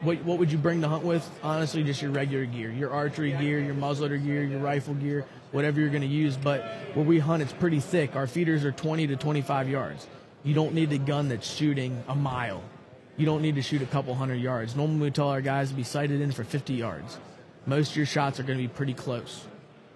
[0.00, 1.28] what what would you bring to hunt with?
[1.42, 5.80] Honestly, just your regular gear, your archery gear, your muzzleloader gear, your rifle gear, whatever
[5.80, 6.36] you're going to use.
[6.36, 8.16] But where we hunt, it's pretty thick.
[8.16, 10.06] Our feeders are 20 to 25 yards.
[10.42, 12.62] You don't need a gun that's shooting a mile.
[13.16, 14.74] You don't need to shoot a couple hundred yards.
[14.74, 17.18] Normally, we tell our guys to be sighted in for 50 yards.
[17.66, 19.46] Most of your shots are going to be pretty close.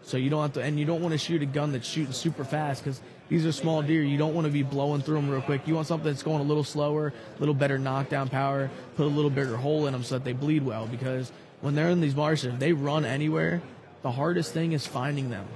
[0.03, 2.13] So you don't have to, and you don't want to shoot a gun that's shooting
[2.13, 4.03] super fast because these are small deer.
[4.03, 5.67] You don't want to be blowing through them real quick.
[5.67, 9.09] You want something that's going a little slower, a little better knockdown power, put a
[9.09, 10.87] little bigger hole in them so that they bleed well.
[10.87, 13.63] Because when they're in these marshes, if they run anywhere,
[14.03, 15.47] the hardest thing is finding them.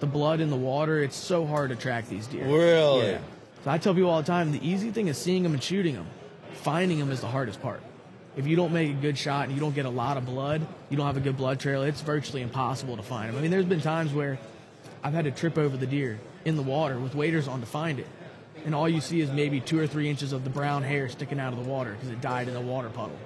[0.00, 2.46] The blood in the water, it's so hard to track these deer.
[2.46, 3.10] Really?
[3.12, 3.18] Yeah.
[3.64, 5.94] So I tell people all the time, the easy thing is seeing them and shooting
[5.94, 6.06] them.
[6.54, 7.82] Finding them is the hardest part.
[8.36, 10.66] If you don't make a good shot and you don't get a lot of blood,
[10.88, 13.36] you don't have a good blood trail, it's virtually impossible to find them.
[13.36, 14.38] I mean, there's been times where
[15.04, 17.98] I've had to trip over the deer in the water with waders on to find
[17.98, 18.06] it.
[18.64, 21.40] And all you see is maybe two or three inches of the brown hair sticking
[21.40, 23.16] out of the water because it died in a water puddle.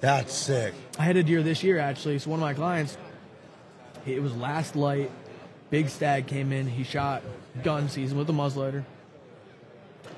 [0.00, 0.72] That's sick.
[0.98, 2.18] I had a deer this year actually.
[2.18, 2.96] So one of my clients,
[4.06, 5.10] it was last light.
[5.68, 6.66] Big stag came in.
[6.66, 7.22] He shot
[7.62, 8.84] gun season with a muzzleloader.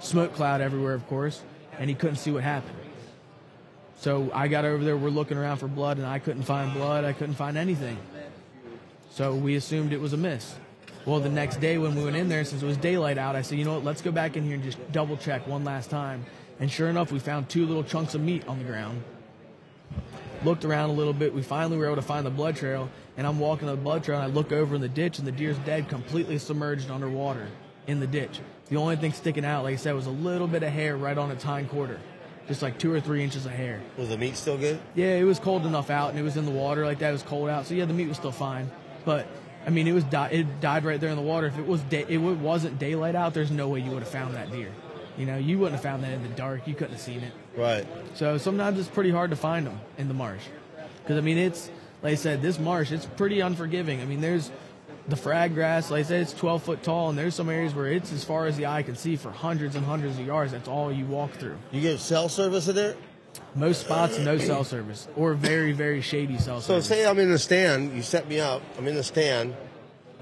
[0.01, 1.43] Smoke cloud everywhere, of course,
[1.79, 2.77] and he couldn't see what happened.
[3.99, 4.97] So I got over there.
[4.97, 7.05] We're looking around for blood, and I couldn't find blood.
[7.05, 7.97] I couldn't find anything.
[9.13, 10.57] So we assumed it was a miss.
[11.05, 13.43] Well, the next day when we went in there, since it was daylight out, I
[13.43, 15.91] said, you know what, let's go back in here and just double check one last
[15.91, 16.25] time.
[16.61, 19.03] And sure enough, we found two little chunks of meat on the ground
[20.45, 21.35] looked around a little bit.
[21.35, 24.19] We finally were able to find the blood trail, and I'm walking the blood trail,
[24.21, 27.49] and I look over in the ditch, and the deer's dead, completely submerged underwater
[27.87, 28.41] in the ditch.
[28.69, 31.17] The only thing sticking out, like I said, was a little bit of hair right
[31.17, 32.01] on its hind quarter,
[32.49, 33.81] just like two or three inches of hair.
[33.97, 34.81] Was the meat still good?
[34.95, 37.11] Yeah, it was cold enough out, and it was in the water like that.
[37.11, 38.71] It was cold out, so yeah, the meat was still fine.
[39.05, 39.27] But
[39.67, 41.47] I mean, it was di- it died right there in the water.
[41.47, 44.35] If it was day- it wasn't daylight out, there's no way you would have found
[44.35, 44.71] that deer.
[45.17, 46.67] You know, you wouldn't have found that in the dark.
[46.67, 47.33] You couldn't have seen it.
[47.57, 47.87] Right.
[48.15, 50.43] So sometimes it's pretty hard to find them in the marsh.
[51.03, 51.71] Because, I mean, it's,
[52.03, 54.01] like I said, this marsh, it's pretty unforgiving.
[54.01, 54.51] I mean, there's
[55.09, 57.89] the frag grass, like I said, it's 12 foot tall, and there's some areas where
[57.89, 60.53] it's as far as the eye can see for hundreds and hundreds of yards.
[60.53, 61.57] That's all you walk through.
[61.73, 62.95] You get cell service in there?
[63.55, 66.87] Most spots, no cell service, or very, very shady cell So service.
[66.87, 69.55] So, say I'm in the stand, you set me up, I'm in the stand,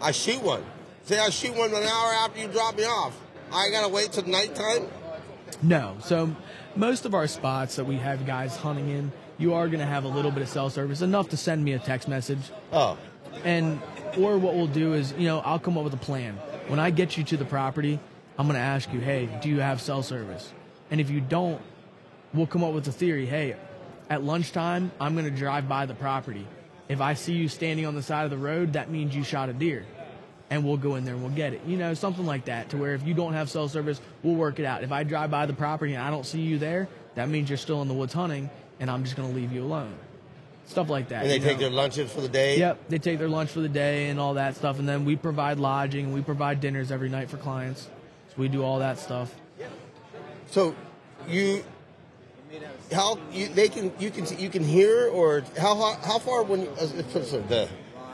[0.00, 0.64] I shoot one.
[1.04, 3.18] Say I shoot one an hour after you drop me off.
[3.52, 4.88] I gotta wait till nighttime?
[5.62, 5.96] No.
[6.02, 6.34] So
[6.76, 10.08] most of our spots that we have guys hunting in, you are to have a
[10.08, 12.50] little bit of cell service, enough to send me a text message.
[12.72, 12.96] Oh.
[13.44, 13.80] And
[14.18, 16.34] or what we'll do is, you know, I'll come up with a plan.
[16.68, 17.98] When I get you to the property,
[18.38, 20.52] I'm to ask you, "Hey, do you have cell service?"
[20.90, 21.60] And if you don't,
[22.34, 23.26] we'll come up with a theory.
[23.26, 23.56] Hey,
[24.08, 26.46] at lunchtime, I'm going to drive by the property.
[26.88, 29.48] If I see you standing on the side of the road, that means you shot
[29.48, 29.84] a deer.
[30.50, 31.60] And we'll go in there and we'll get it.
[31.64, 34.58] You know, something like that to where if you don't have cell service, we'll work
[34.58, 34.82] it out.
[34.82, 37.56] If I drive by the property and I don't see you there, that means you're
[37.56, 38.50] still in the woods hunting
[38.80, 39.94] and I'm just going to leave you alone.
[40.70, 41.22] stuff like that.
[41.22, 41.64] And they take know?
[41.64, 42.58] their lunches for the day.
[42.58, 45.16] Yep, they take their lunch for the day and all that stuff, and then we
[45.16, 47.82] provide lodging and we provide dinners every night for clients.
[48.28, 49.34] So we do all that stuff.
[50.46, 50.74] So
[51.28, 51.62] you
[52.92, 56.62] how you they can you can you can hear or how how, how far when
[56.62, 57.68] uh, let's put it so, the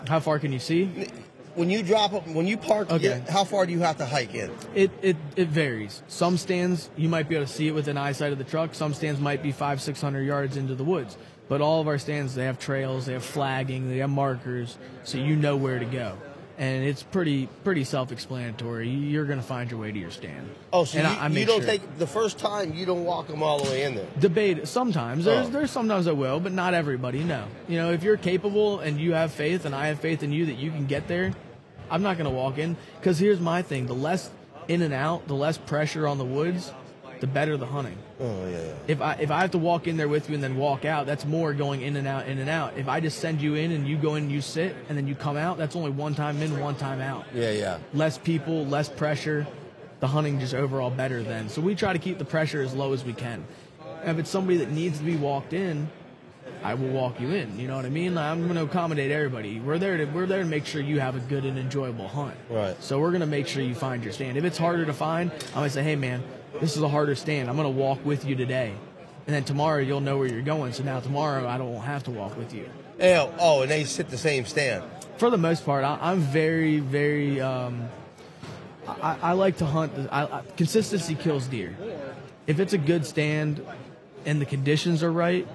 [0.09, 1.09] How far can you see?
[1.55, 3.23] when you drop up when you park Okay.
[3.31, 4.51] how far do you have to hike in?
[4.75, 6.03] It, it it varies.
[6.09, 8.75] Some stands you might be able to see it within eyesight of the truck.
[8.75, 11.17] Some stands might be five six hundred yards into the woods.
[11.49, 15.17] But all of our stands they have trails, they have flagging, they have markers, so
[15.17, 16.19] you know where to go.
[16.59, 18.89] And it's pretty pretty self-explanatory.
[18.89, 20.49] You're going to find your way to your stand.
[20.73, 21.67] Oh, so and you, I- I you don't sure.
[21.71, 24.07] take the first time you don't walk them all the way in there.
[24.19, 25.51] debate sometimes there's Oh.
[25.51, 29.13] there's sometimes I will but not everybody no you know if you're capable and you
[29.13, 31.33] have faith and I have faith in you that you can get there
[31.91, 34.31] I'm not going to walk in because here's my thing the less
[34.67, 36.73] in and out the less pressure on the woods
[37.21, 38.73] the better the hunting Oh yeah, yeah.
[38.89, 41.07] if I if I have to walk in there with you and then walk out
[41.07, 43.73] that's more going in and out in and out if I just send you in
[43.73, 46.15] and you go in and you sit and then you come out that's only one
[46.15, 47.79] time in one time out Yeah, yeah.
[47.95, 49.47] less people, less pressure.
[50.01, 51.49] The hunting just overall better then.
[51.49, 53.45] So we try to keep the pressure as low as we can.
[54.05, 55.89] If it's somebody that needs to be walked in,
[56.63, 57.59] I will walk you in.
[57.59, 58.15] You know what I mean?
[58.15, 59.59] Like, I'm going to accommodate everybody.
[59.59, 62.37] We're there to we're there to make sure you have a good and enjoyable hunt.
[62.51, 62.77] Right.
[62.83, 64.37] So we're going to make sure you find your stand.
[64.37, 66.23] If it's harder to find, I'm going to say, hey man,
[66.61, 67.49] this is a harder stand.
[67.49, 68.75] I'm going to walk with you today.
[69.27, 70.73] And then tomorrow you'll know where you're going.
[70.73, 72.69] So now tomorrow I don't have to walk with you.
[73.01, 74.85] Oh, oh, and they sit the same stand.
[75.19, 77.41] for the most part, I, I'm very, very.
[77.41, 77.89] Um,
[78.87, 79.93] I, I like to hunt.
[80.11, 81.77] I, I, consistency kills deer.
[82.47, 83.65] If it's a good stand
[84.25, 85.47] and the conditions are right,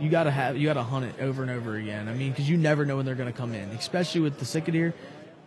[0.00, 2.08] you gotta have you gotta hunt it over and over again.
[2.08, 4.66] I mean, because you never know when they're gonna come in, especially with the sick
[4.66, 4.92] deer.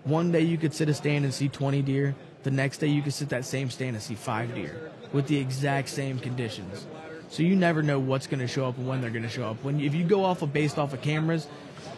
[0.06, 2.16] One day you could sit a stand and see 20 deer.
[2.43, 5.38] The next day you could sit that same stand and see five deer with the
[5.38, 6.86] exact same conditions.
[7.30, 9.49] So you never know what's going to show up and when they're going to show
[9.49, 9.64] up.
[9.64, 11.47] When if you go off of based off of cameras,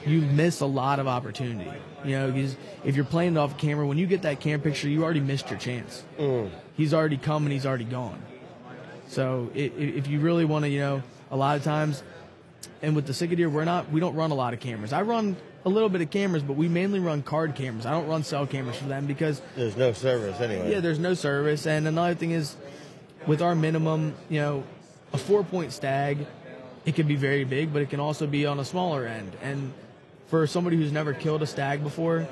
[0.05, 1.69] you miss a lot of opportunity.
[2.05, 2.55] You know, because
[2.85, 5.49] if you're playing it off camera, when you get that camera picture, you already missed
[5.49, 6.03] your chance.
[6.17, 6.49] Mm.
[6.75, 8.21] He's already come and he's already gone.
[9.07, 9.61] So i- i-
[9.97, 12.03] if you really want to, you know, a lot of times,
[12.81, 14.93] and with the Sick deer, we're not, we don't run a lot of cameras.
[14.93, 15.35] I run
[15.65, 17.85] a little bit of cameras, but we mainly run card cameras.
[17.85, 20.71] I don't run cell cameras for them because There's no service anyway.
[20.71, 21.65] yeah, there's no service.
[21.67, 22.55] And another thing is,
[23.27, 24.63] with our minimum, you know,
[25.13, 26.25] a four point stag,
[26.85, 29.35] it can be very big, but it can also be on a smaller end.
[29.41, 29.73] And
[30.27, 32.27] for somebody who's never killed a stag before,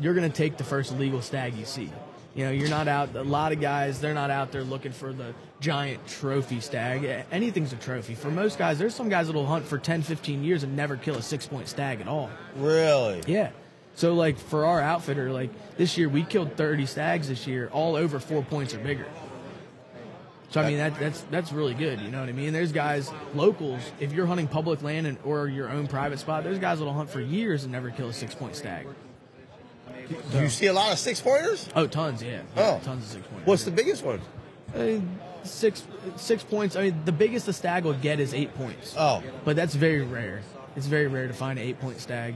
[0.00, 1.90] you're going to take the first legal stag you see.
[2.34, 5.12] You know, you're not out, a lot of guys, they're not out there looking for
[5.12, 7.24] the giant trophy stag.
[7.30, 8.14] Anything's a trophy.
[8.14, 11.16] For most guys, there's some guys that'll hunt for 10, 15 years and never kill
[11.16, 12.30] a six point stag at all.
[12.56, 13.20] Really?
[13.26, 13.50] Yeah.
[13.94, 17.96] So like for our outfitter, like this year we killed 30 stags this year, all
[17.96, 19.06] over four points or bigger.
[20.52, 21.98] So I mean that that's that's really good.
[22.00, 22.52] You know what I mean?
[22.52, 23.80] There's guys locals.
[24.00, 27.08] If you're hunting public land and, or your own private spot, there's guys that'll hunt
[27.08, 28.86] for years and never kill a six point stag.
[30.30, 31.68] Do you see a lot of six pointers?
[31.74, 32.42] Oh, tons, yeah.
[32.54, 32.78] Oh.
[32.84, 33.46] tons of six pointers.
[33.46, 34.20] What's the biggest one?
[34.74, 35.84] I mean, six
[36.16, 36.76] six points?
[36.76, 38.94] I mean, the biggest a stag will get is eight points.
[38.98, 39.22] Oh.
[39.46, 40.42] but that's very rare.
[40.76, 42.34] It's very rare to find an eight point stag.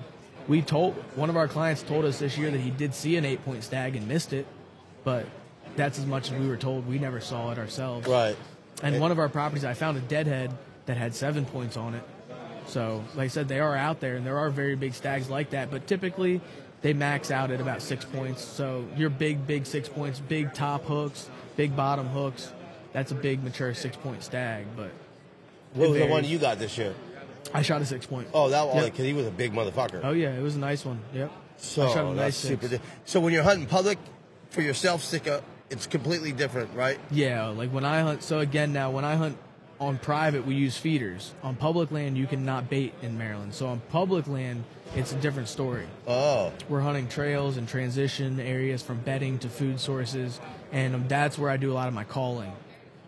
[0.49, 3.27] We told one of our clients told us this year that he did see an
[3.27, 4.47] eight point stag and missed it,
[5.05, 5.27] but
[5.77, 6.87] that's as much as we were told.
[6.87, 8.07] We never saw it ourselves.
[8.07, 8.37] Right.
[8.83, 10.53] And one of our properties, I found a deadhead
[10.87, 12.03] that had seven points on it.
[12.67, 15.51] So, like I said, they are out there, and there are very big stags like
[15.51, 15.71] that.
[15.71, 16.41] But typically,
[16.83, 18.43] they max out at about six points.
[18.45, 22.53] So, your big, big six points, big top hooks, big bottom hooks.
[22.93, 24.67] That's a big, mature six point stag.
[24.77, 24.91] But
[25.75, 26.95] What was the one you got this year?
[27.55, 28.27] I shot a six point.
[28.35, 28.85] Oh, that one, Yep.
[28.93, 30.01] because he was a big motherfucker.
[30.03, 30.99] Oh yeah, it was a nice one.
[31.15, 31.31] Yep.
[31.59, 32.69] so I shot a that's nice super.
[32.69, 32.83] six.
[32.83, 33.99] di- So when you're hunting public
[34.51, 35.45] for yourself, stick up.
[35.71, 36.99] It's completely different, right?
[37.11, 38.23] Yeah, like when I hunt.
[38.23, 39.37] So again, now when I hunt
[39.81, 41.35] on private, we use feeders.
[41.43, 43.55] On public land, you cannot bait in Maryland.
[43.55, 44.65] So on public land,
[44.95, 45.87] it's a different story.
[46.07, 50.41] Oh, We're hunting trails and transition areas from bedding to food sources,
[50.73, 52.53] and that's where I do a lot of my calling.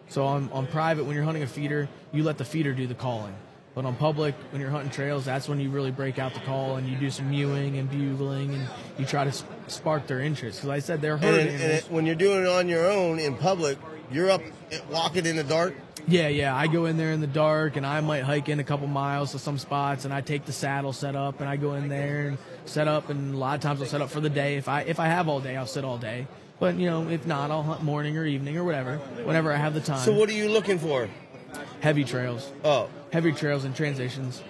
[0.09, 2.95] So on, on private, when you're hunting a feeder, you let the feeder do the
[2.95, 3.35] calling.
[3.79, 6.75] But on public, when you're hunting trails, that's when you really break out the call
[6.79, 8.69] and you do some mewing and bugling and
[8.99, 10.59] you try to s- spark their interest.
[10.59, 12.69] Because like I said, they're and, herd it- and it, when you're doing it on
[12.69, 13.79] your own in public,
[14.11, 14.43] you're up
[14.91, 15.77] walking in the dark.
[16.09, 16.57] Yeah, yeah.
[16.57, 19.31] I go in there in the dark, and I might hike in a couple miles
[19.31, 22.27] to some spots, and I take the saddle set up, and I go in there
[22.31, 24.57] and set up, and a lot of times I'll set up for the day.
[24.57, 26.27] If I if I have all day, I'll sit all day.
[26.59, 29.75] But you know, if not, I'll hunt morning or evening or whatever, whenever I have
[29.75, 30.01] the time.
[30.05, 31.09] So what are you looking for?
[31.81, 34.43] Heavy trails, Oh, heavy trails and transitions.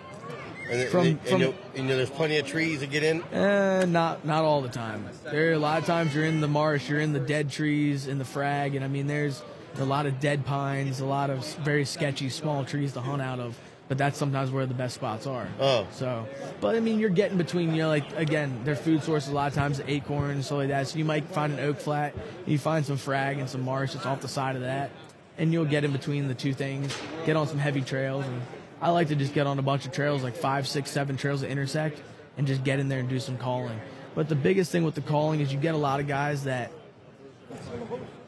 [0.70, 3.22] and, From- and, from- you, and there's plenty of trees to get in.
[3.32, 5.04] Eh, not not all the time.
[5.24, 8.06] There are a lot of times you're in the marsh, you're in the dead trees,
[8.06, 9.42] in the frag, and I mean there's
[9.78, 13.38] a lot of dead pines, a lot of very sketchy small trees to hunt out
[13.40, 13.56] of.
[13.88, 15.48] but that's sometimes where the best spots are.
[15.58, 15.86] Oh.
[15.92, 16.26] So,
[16.60, 19.48] but I mean, you're getting between, you know, like again, their food sources a lot
[19.48, 20.88] of times acorns, stuff like that.
[20.88, 24.04] So you might find an oak flat, you find some frag and some marsh that's
[24.04, 24.90] off the side of that,
[25.38, 26.94] and you'll get in between the two things.
[27.24, 28.42] Get on some heavy trails, and
[28.82, 31.40] I like to just get on a bunch of trails, like five, six, seven trails
[31.40, 32.00] that intersect,
[32.36, 33.80] and just get in there and do some calling.
[34.14, 36.72] But the biggest thing with the calling is you get a lot of guys that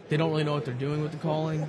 [0.08, 1.68] they don't really know what they're doing with the calling.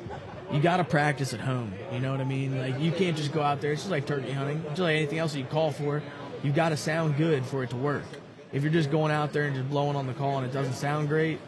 [0.51, 1.73] You got to practice at home.
[1.91, 2.57] You know what I mean?
[2.57, 3.71] Like you can't just go out there.
[3.71, 6.03] It's just like turkey hunting, It's just like anything else you call for.
[6.43, 8.03] You've got to sound good for it to work.
[8.51, 10.73] If you're just going out there and just blowing on the call and it doesn't
[10.73, 11.39] sound great,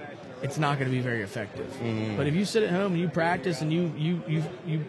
[0.43, 1.65] it's not going to be very effective.
[1.81, 2.17] Mm.
[2.17, 4.85] But if you sit at home and you practice and you you you you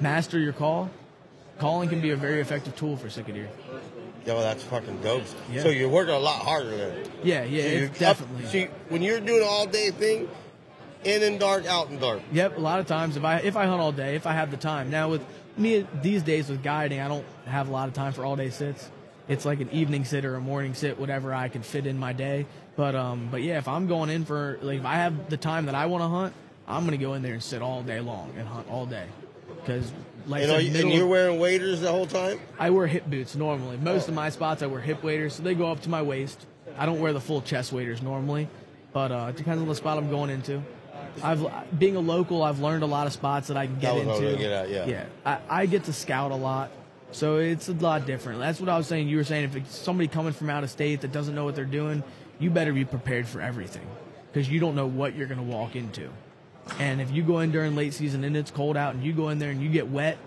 [0.00, 0.90] master your call,
[1.58, 3.48] calling can be a very effective tool for sika deer.
[4.24, 5.22] Yeah, well, that's fucking dope.
[5.52, 5.62] Yeah.
[5.62, 7.08] So you're working a lot harder then.
[7.22, 8.44] Yeah, yeah, So definitely.
[8.44, 10.28] Up, see, when you're doing an all day thing,
[11.04, 12.22] in and dark, out and dark.
[12.32, 14.50] Yep, a lot of times if I if I hunt all day, if I have
[14.50, 14.90] the time.
[14.90, 15.24] Now with
[15.56, 18.50] me these days with guiding, I don't have a lot of time for all day
[18.50, 18.90] sits.
[19.28, 22.12] It's like an evening sit or a morning sit, whatever I can fit in my
[22.12, 22.46] day.
[22.76, 25.66] But um, but yeah, if I'm going in for like if I have the time
[25.66, 26.34] that I want to hunt,
[26.68, 29.06] I'm gonna go in there and sit all day long and hunt all day.
[29.60, 29.90] Because
[30.26, 32.38] like And, are you, and you're wearing waders the whole time?
[32.58, 33.78] I wear hip boots normally.
[33.78, 36.44] Most of my spots I wear hip waders, so they go up to my waist.
[36.78, 38.48] I don't wear the full chest waders normally,
[38.92, 40.62] but uh, it depends on the spot I'm going into.
[41.22, 41.46] I've
[41.78, 44.06] being a local, I've learned a lot of spots that I can get That was
[44.06, 44.38] what I was into.
[44.42, 44.86] get yeah.
[44.86, 45.04] yeah.
[45.24, 46.70] I, I get to scout a lot,
[47.10, 48.40] so it's a lot different.
[48.40, 49.08] That's what I was saying.
[49.08, 51.54] You were saying if it's somebody coming from out of state that doesn't know what
[51.54, 52.02] they're doing,
[52.38, 53.86] you better be prepared for everything
[54.32, 56.08] because you don't know what you're going to walk into.
[56.78, 59.28] And if you go in during late season and it's cold out and you go
[59.28, 60.18] in there and you get wet,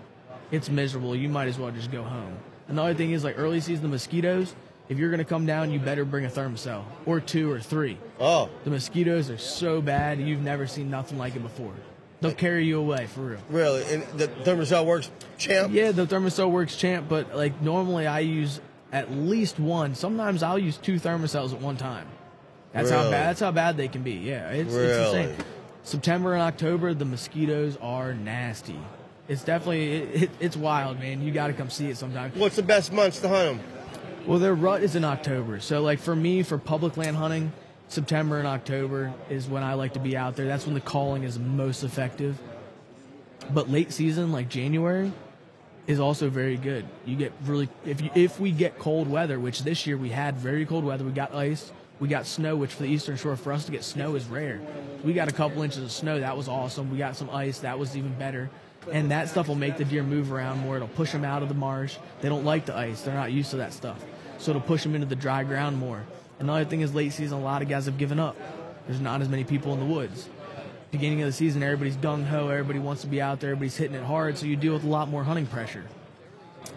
[0.50, 1.14] it's miserable.
[1.14, 2.36] You might as well just go home.
[2.68, 4.54] Another thing is like early season, the mosquitoes.
[4.88, 7.96] If you're going to come down, you better bring a Thermacell or two or three.
[8.18, 11.72] Oh, The mosquitoes are so bad, you've never seen nothing like it before.
[12.20, 13.38] They'll carry you away for real.
[13.48, 13.82] really?
[13.84, 15.72] And the Thermacell works, champ?
[15.72, 18.60] Yeah, the Thermacell works champ, but like normally I use
[18.92, 19.94] at least one.
[19.94, 22.06] Sometimes I'll use two Thermacells at one time.
[22.72, 23.28] That's how bad.
[23.28, 24.12] That's how bad they can be.
[24.12, 25.22] Yeah, it's, it's Really?
[25.24, 25.44] insane.
[25.82, 28.78] September and October, the mosquitoes are nasty.
[29.28, 31.22] It's definitely it, it, it's wild, man.
[31.22, 32.32] You got to come see it sometime.
[32.34, 33.66] What's the best months to hunt them?
[34.26, 35.60] Well, their rut is in October.
[35.60, 37.52] So, like for me, for public land hunting,
[37.88, 40.46] September and October is when I like to be out there.
[40.46, 42.38] That's when the calling is most effective.
[43.52, 45.12] But late season, like January,
[45.90, 46.86] is also very good.
[47.04, 50.36] You get really if you, if we get cold weather, which this year we had
[50.36, 51.04] very cold weather.
[51.04, 53.82] We got ice, we got snow, which for the Eastern Shore for us to get
[53.82, 54.60] snow is rare.
[55.02, 56.20] We got a couple inches of snow.
[56.20, 56.90] That was awesome.
[56.90, 57.58] We got some ice.
[57.60, 58.50] That was even better.
[58.90, 60.76] And that stuff will make the deer move around more.
[60.76, 61.96] It'll push them out of the marsh.
[62.20, 63.02] They don't like the ice.
[63.02, 64.02] They're not used to that stuff.
[64.38, 66.04] So it'll push them into the dry ground more.
[66.38, 68.36] Another thing is late season, a lot of guys have given up.
[68.86, 70.28] There's not as many people in the woods.
[70.90, 72.48] Beginning of the season, everybody's gung ho.
[72.48, 73.50] Everybody wants to be out there.
[73.50, 74.36] Everybody's hitting it hard.
[74.38, 75.84] So you deal with a lot more hunting pressure.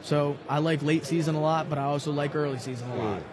[0.01, 3.23] So I like late season a lot, but I also like early season a lot.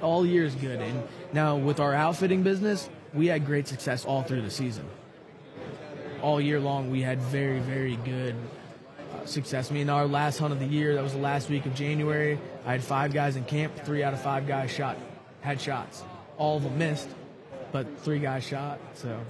[0.00, 0.80] All year is good.
[0.80, 1.02] And
[1.32, 4.84] now with our outfitting business, we had great success all through the season.
[6.22, 8.36] All year long, we had very, very good
[9.12, 9.70] uh, success.
[9.70, 12.38] I mean, our last hunt of the year, that was the last week of January.
[12.64, 13.74] I had five guys in camp.
[13.84, 14.96] Three out of five guys shot,
[15.40, 16.04] had shots.
[16.38, 17.08] All of them missed,
[17.72, 18.78] but three guys shot.
[18.94, 19.20] So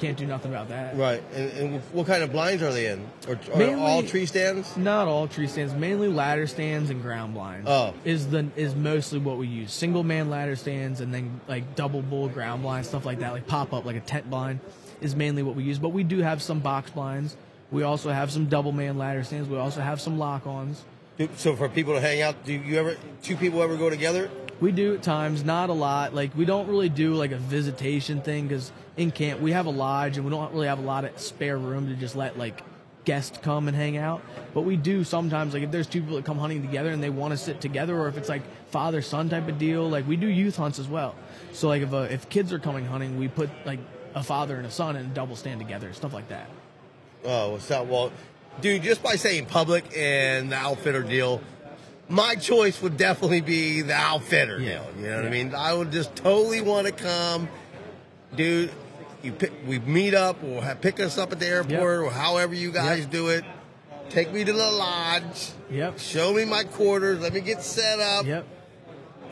[0.00, 0.96] can't do nothing about that.
[0.96, 1.22] Right.
[1.34, 3.06] And, and what kind of blinds are they in?
[3.28, 4.76] Or, or Mainly- all tree stands?
[4.76, 7.68] Not all tree stands, mainly ladder stands and ground blinds.
[7.68, 7.94] Oh.
[8.04, 9.72] is the is mostly what we use.
[9.72, 13.46] Single man ladder stands and then like double bull ground blinds, stuff like that, like
[13.46, 14.60] pop up like a tent blind
[15.00, 15.78] is mainly what we use.
[15.78, 17.36] But we do have some box blinds.
[17.70, 19.48] We also have some double man ladder stands.
[19.48, 20.84] We also have some lock ons.
[21.36, 24.30] So for people to hang out, do you ever two people ever go together?
[24.60, 26.14] We do at times, not a lot.
[26.14, 29.70] Like we don't really do like a visitation thing because in camp we have a
[29.70, 32.62] lodge and we don't really have a lot of spare room to just let like
[33.04, 34.22] guests come and hang out.
[34.52, 37.10] But we do sometimes like if there's two people that come hunting together and they
[37.10, 39.88] want to sit together, or if it's like father son type of deal.
[39.88, 41.14] Like we do youth hunts as well.
[41.52, 43.80] So like if uh, if kids are coming hunting, we put like
[44.14, 46.50] a father and a son and a double stand together, stuff like that.
[47.24, 47.86] Oh, what's up?
[47.86, 48.12] Well,
[48.60, 51.40] dude, just by saying public and the outfitter deal,
[52.10, 54.80] my choice would definitely be the outfitter Yeah.
[54.80, 54.86] deal.
[55.00, 55.54] You know what I mean?
[55.54, 57.48] I would just totally want to come,
[58.36, 58.70] dude.
[59.22, 61.82] You pick, we meet up, or have, pick us up at the airport, Yep.
[61.82, 63.10] or however you guys Yep.
[63.10, 63.44] do it.
[64.08, 65.98] Take me to the lodge, Yep.
[66.00, 68.44] show me my quarters, let me get set up, Yep.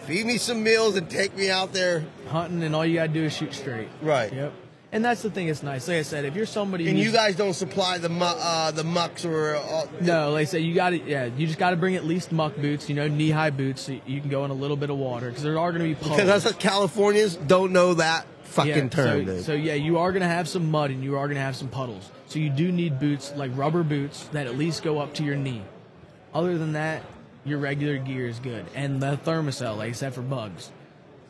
[0.06, 2.04] feed me some meals, and take me out there.
[2.28, 3.88] Hunting and all you gotta do is shoot straight.
[4.02, 4.32] Right.
[4.32, 4.52] Yep.
[4.90, 5.48] And that's the thing.
[5.48, 5.86] It's nice.
[5.86, 8.84] Like I said, if you're somebody And you guys don't supply the mu- uh, the
[8.84, 11.76] mucks or uh, No, like I said, you got to yeah, you just got to
[11.76, 14.50] bring at least muck boots, you know, knee high boots, so you can go in
[14.50, 16.20] a little bit of water because there are going to be puddles.
[16.20, 19.26] because us Californians don't know that fucking yeah, term.
[19.26, 19.44] So, dude.
[19.44, 21.56] so yeah, you are going to have some mud and you are going to have
[21.56, 22.10] some puddles.
[22.26, 25.36] So you do need boots like rubber boots that at least go up to your
[25.36, 25.62] knee.
[26.32, 27.02] Other than that,
[27.44, 30.70] your regular gear is good, and the Thermacell, like I said, for bugs.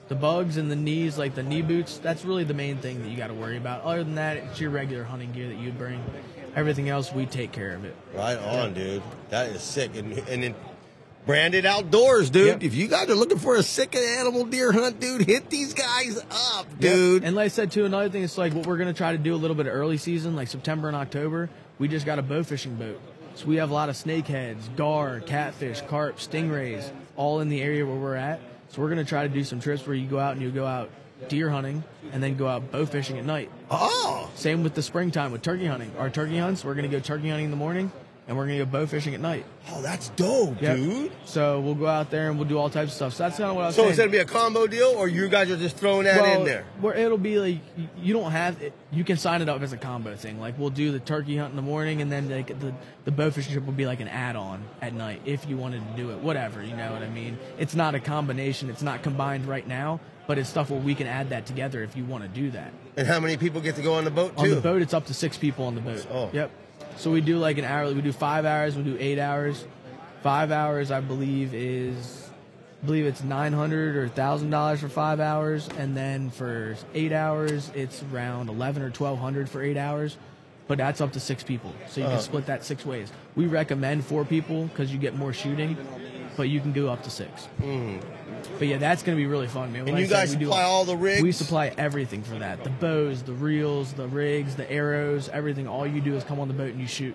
[0.09, 3.09] The bugs and the knees, like the knee boots, that's really the main thing that
[3.09, 3.83] you got to worry about.
[3.83, 6.03] Other than that, it's your regular hunting gear that you bring.
[6.57, 7.95] Everything else, we take care of it.
[8.15, 9.03] Right on, dude.
[9.29, 9.97] That is sick.
[9.97, 10.55] And and then
[11.27, 12.47] branded outdoors, dude.
[12.47, 12.63] Yep.
[12.63, 16.19] If you guys are looking for a sick animal deer hunt, dude, hit these guys
[16.55, 17.23] up, dude.
[17.23, 19.35] And like I said too, another thing is like what we're gonna try to do
[19.35, 21.51] a little bit of early season, like September and October.
[21.79, 22.99] We just got a bow fishing boat,
[23.35, 27.85] so we have a lot of snakeheads, gar, catfish, carp, stingrays, all in the area
[27.85, 28.41] where we're at.
[28.71, 30.67] So we're gonna try to do some trips where you go out and you go
[30.67, 30.91] out
[31.29, 33.51] deer hunting and then go out bow fishing at night.
[33.71, 35.91] oh, Same with the springtime with turkey hunting.
[35.99, 37.91] Our turkey hunts, we're gonna go turkey hunting in the morning
[38.29, 39.45] and we're gonna go bow fishing at night.
[39.73, 40.77] oh, that's dope, Yep.
[40.77, 41.13] dude.
[41.25, 43.15] So we'll go out there and we'll do all types of stuff.
[43.15, 43.91] So that's kind of what I was So saying.
[43.91, 46.65] it's gonna be a combo deal, or you guys are just throwing that in there?
[46.81, 47.59] Where it'll be like
[48.01, 50.41] you don't have it, you can sign it up as a combo thing.
[50.41, 52.73] Like we'll do the turkey hunt in the morning, and then like the
[53.05, 55.97] the bow fishing trip will be like an add-on at night if you wanted to
[56.03, 56.19] do it.
[56.19, 57.39] Whatever, you know what I mean.
[57.59, 58.69] It's not a combination.
[58.71, 61.97] It's not combined right now, but it's stuff where we can add that together if
[61.97, 62.73] you want to do that.
[62.97, 64.43] And how many people get to go on the boat too?
[64.45, 66.07] On the boat, it's up to six people on the boat.
[66.13, 66.29] Oh.
[66.33, 66.51] Yep.
[66.99, 67.95] So we do like an hourly.
[67.95, 68.77] We do five hours.
[68.77, 69.65] We do eight hours.
[70.23, 72.29] Five hours, I believe, is
[72.83, 77.13] I believe it's nine hundred or thousand dollars for five hours, and then for eight
[77.13, 80.17] hours, it's around eleven or twelve hundred for eight hours.
[80.67, 82.17] But that's up to six people, so you Uh-huh.
[82.17, 83.11] can split that six ways.
[83.37, 85.77] We recommend four people because you get more shooting,
[86.39, 87.49] but you can go up to 6
[88.59, 89.83] But yeah, that's gonna be really fun, man.
[89.83, 89.89] Mm-hmm.
[89.91, 91.23] And you said, guys do supply all the rigs?
[91.23, 95.69] We supply everything for that: the bows, the reels, the rigs, the arrows, everything.
[95.69, 97.15] All you do is come on the boat and you shoot.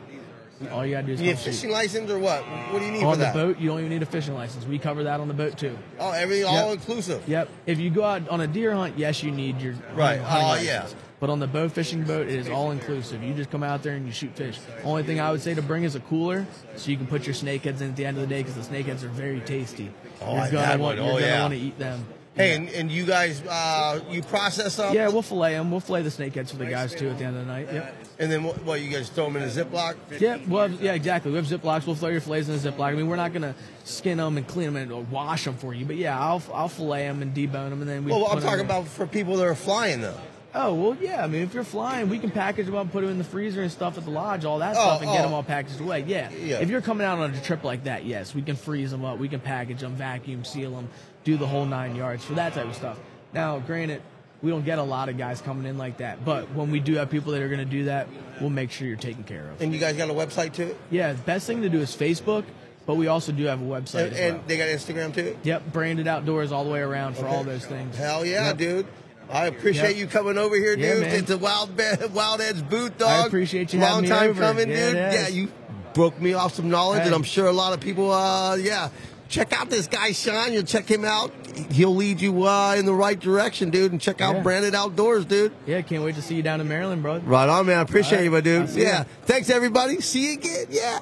[0.71, 1.51] All you gotta do is You need a come shoot.
[1.51, 2.43] fishing license or what?
[2.71, 3.36] What do you need for that?
[3.36, 4.65] on the boat, you don't even need a fishing license.
[4.65, 5.78] We cover that on the boat too.
[5.99, 6.63] Oh, everything Yep.
[6.63, 7.28] all inclusive.
[7.28, 7.49] Yep.
[7.65, 10.19] If you go out on a deer hunt, yes, you need your Right.
[10.19, 10.67] Oh, license.
[10.67, 10.86] yeah.
[11.24, 13.24] But on the bow fishing boat, it is all inclusive.
[13.24, 14.59] You just come out there and you shoot fish.
[14.84, 16.45] Only thing I would say to bring is a cooler,
[16.76, 18.76] so you can put your snakeheads in at the end of the day because the
[18.76, 19.89] snakeheads are very tasty.
[20.21, 21.05] Oh, you're gonna had want, one.
[21.07, 21.41] You're Oh, gonna yeah.
[21.43, 22.05] want to eat them.
[22.36, 24.93] Hey, and, and you guys, uh, you process them?
[24.93, 25.71] Yeah, we'll fillet them.
[25.71, 27.69] We'll fillet the snakeheads for the guys too at the end of the night.
[27.71, 27.95] Yep.
[28.19, 29.95] And then what, what, you guys throw them in a Ziploc?
[30.19, 31.32] Yeah, well, yeah, exactly.
[31.32, 31.88] We have Ziplocs.
[31.88, 32.84] We'll throw your fillets in a Ziploc.
[32.84, 33.55] I mean, we're not gonna
[33.86, 37.07] skin them and clean them and wash them for you, but yeah, I'll I'll fillet
[37.07, 38.11] them and debone them, and then we.
[38.11, 40.19] Well, I'm talking about for people that are flying though.
[40.56, 41.24] Oh well, yeah.
[41.24, 43.62] I mean, if you're flying, we can package them up, put them in the freezer
[43.62, 45.24] and stuff at the lodge, all that Oh, stuff, and get oh.
[45.24, 46.04] them all packaged away.
[46.08, 46.30] Yeah.
[46.32, 46.60] Yeah.
[46.60, 49.18] If you're coming out on a trip like that, yes, we can freeze them up,
[49.18, 50.89] we can package them, vacuum seal them,
[51.24, 52.99] do the whole nine yards for that type of stuff.
[53.34, 54.01] Now, granted,
[54.43, 56.95] we don't get a lot of guys coming in like that, but when we do
[56.95, 58.08] have people that are going to do that,
[58.41, 59.62] we'll make sure you're taken care of.
[59.62, 60.76] And you guys got a website too?
[60.91, 62.43] Yeah, the best thing to do is Facebook,
[62.86, 64.43] but we also do have a website And, well.
[64.45, 65.36] they got Instagram too?
[65.43, 67.97] Yep, branded outdoors all the way around for all those things.
[67.97, 68.58] Hell yeah, Yep.
[68.58, 68.86] dude.
[69.34, 69.97] I appreciate Yep.
[69.97, 71.01] you coming over here, dude.
[71.01, 71.15] man.
[71.15, 73.09] It's a wild, Be- wild edge boot, dog.
[73.09, 74.95] I appreciate you Long having me time coming, Yeah, dude.
[74.95, 75.51] Yeah, you
[75.93, 77.05] broke me off some knowledge, Hey.
[77.07, 78.89] and I'm sure a lot of people, uh, yeah.
[79.29, 80.53] Check out this guy, Sean.
[80.53, 81.31] You'll check him out.
[81.71, 83.91] He'll lead you uh, in the right direction, dude.
[83.91, 84.41] And check out Yeah.
[84.43, 85.51] Branded Outdoors, dude.
[85.65, 87.17] Yeah, can't wait to see you down in Maryland, bro.
[87.17, 87.79] Right on, man.
[87.79, 88.23] I appreciate right.
[88.25, 88.61] you, my dude.
[88.63, 88.88] I'll see ya.
[88.89, 89.03] Yeah.
[89.25, 90.01] Thanks, everybody.
[90.01, 90.65] See you again.
[90.69, 90.99] Yeah.